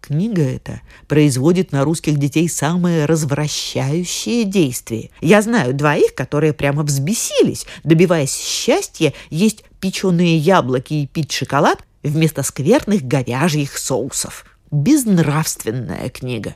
Книга 0.00 0.42
эта 0.42 0.82
производит 1.08 1.72
на 1.72 1.82
русских 1.82 2.16
детей 2.18 2.48
самое 2.48 3.06
развращающее 3.06 4.44
действие. 4.44 5.10
Я 5.20 5.42
знаю 5.42 5.74
двоих, 5.74 6.14
которые 6.14 6.52
прямо 6.52 6.84
взбесились, 6.84 7.66
добиваясь 7.82 8.36
счастья 8.36 9.14
есть 9.30 9.64
печеные 9.80 10.36
яблоки 10.36 10.94
и 10.94 11.06
пить 11.08 11.32
шоколад 11.32 11.82
вместо 12.04 12.44
скверных 12.44 13.02
говяжьих 13.02 13.76
соусов. 13.76 14.44
Безнравственная 14.70 16.08
книга. 16.10 16.54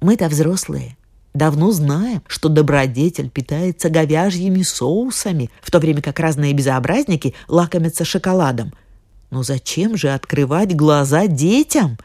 Мы-то 0.00 0.28
взрослые, 0.28 0.95
давно 1.36 1.70
знаем, 1.70 2.22
что 2.26 2.48
добродетель 2.48 3.30
питается 3.30 3.90
говяжьими 3.90 4.62
соусами, 4.62 5.50
в 5.62 5.70
то 5.70 5.78
время 5.78 6.02
как 6.02 6.18
разные 6.18 6.52
безобразники 6.52 7.34
лакомятся 7.48 8.04
шоколадом. 8.04 8.72
Но 9.30 9.42
зачем 9.42 9.96
же 9.96 10.10
открывать 10.10 10.74
глаза 10.74 11.26
детям? 11.26 11.98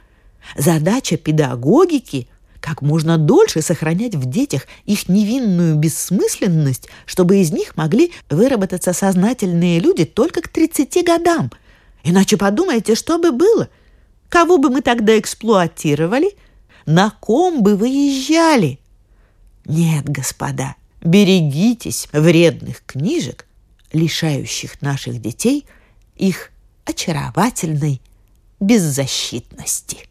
Задача 0.58 1.18
педагогики– 1.18 2.28
как 2.62 2.82
можно 2.82 3.18
дольше 3.18 3.62
сохранять 3.62 4.16
в 4.16 4.30
детях 4.30 4.68
их 4.86 5.10
невинную 5.10 5.76
бессмысленность, 5.76 6.88
чтобы 7.06 7.38
из 7.38 7.52
них 7.52 7.76
могли 7.76 8.14
выработаться 8.30 8.94
сознательные 8.94 9.80
люди 9.80 10.06
только 10.06 10.42
к 10.42 10.48
30 10.48 11.04
годам. 11.04 11.52
Иначе 12.04 12.38
подумайте, 12.38 12.96
что 12.96 13.18
бы 13.18 13.32
было? 13.32 13.68
Кого 14.30 14.60
бы 14.60 14.70
мы 14.70 14.82
тогда 14.82 15.18
эксплуатировали? 15.18 16.36
На 16.86 17.10
ком 17.10 17.64
бы 17.64 17.76
выезжали? 17.76 18.80
Нет, 19.66 20.10
господа, 20.10 20.76
берегитесь 21.02 22.08
вредных 22.12 22.84
книжек, 22.86 23.46
лишающих 23.94 24.82
наших 24.82 25.22
детей 25.22 25.66
их 26.16 26.52
очаровательной 26.86 28.02
беззащитности. 28.60 30.11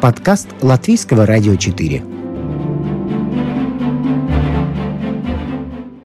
Подкаст 0.00 0.46
Латвийского 0.62 1.26
радио 1.26 1.56
4. 1.56 2.17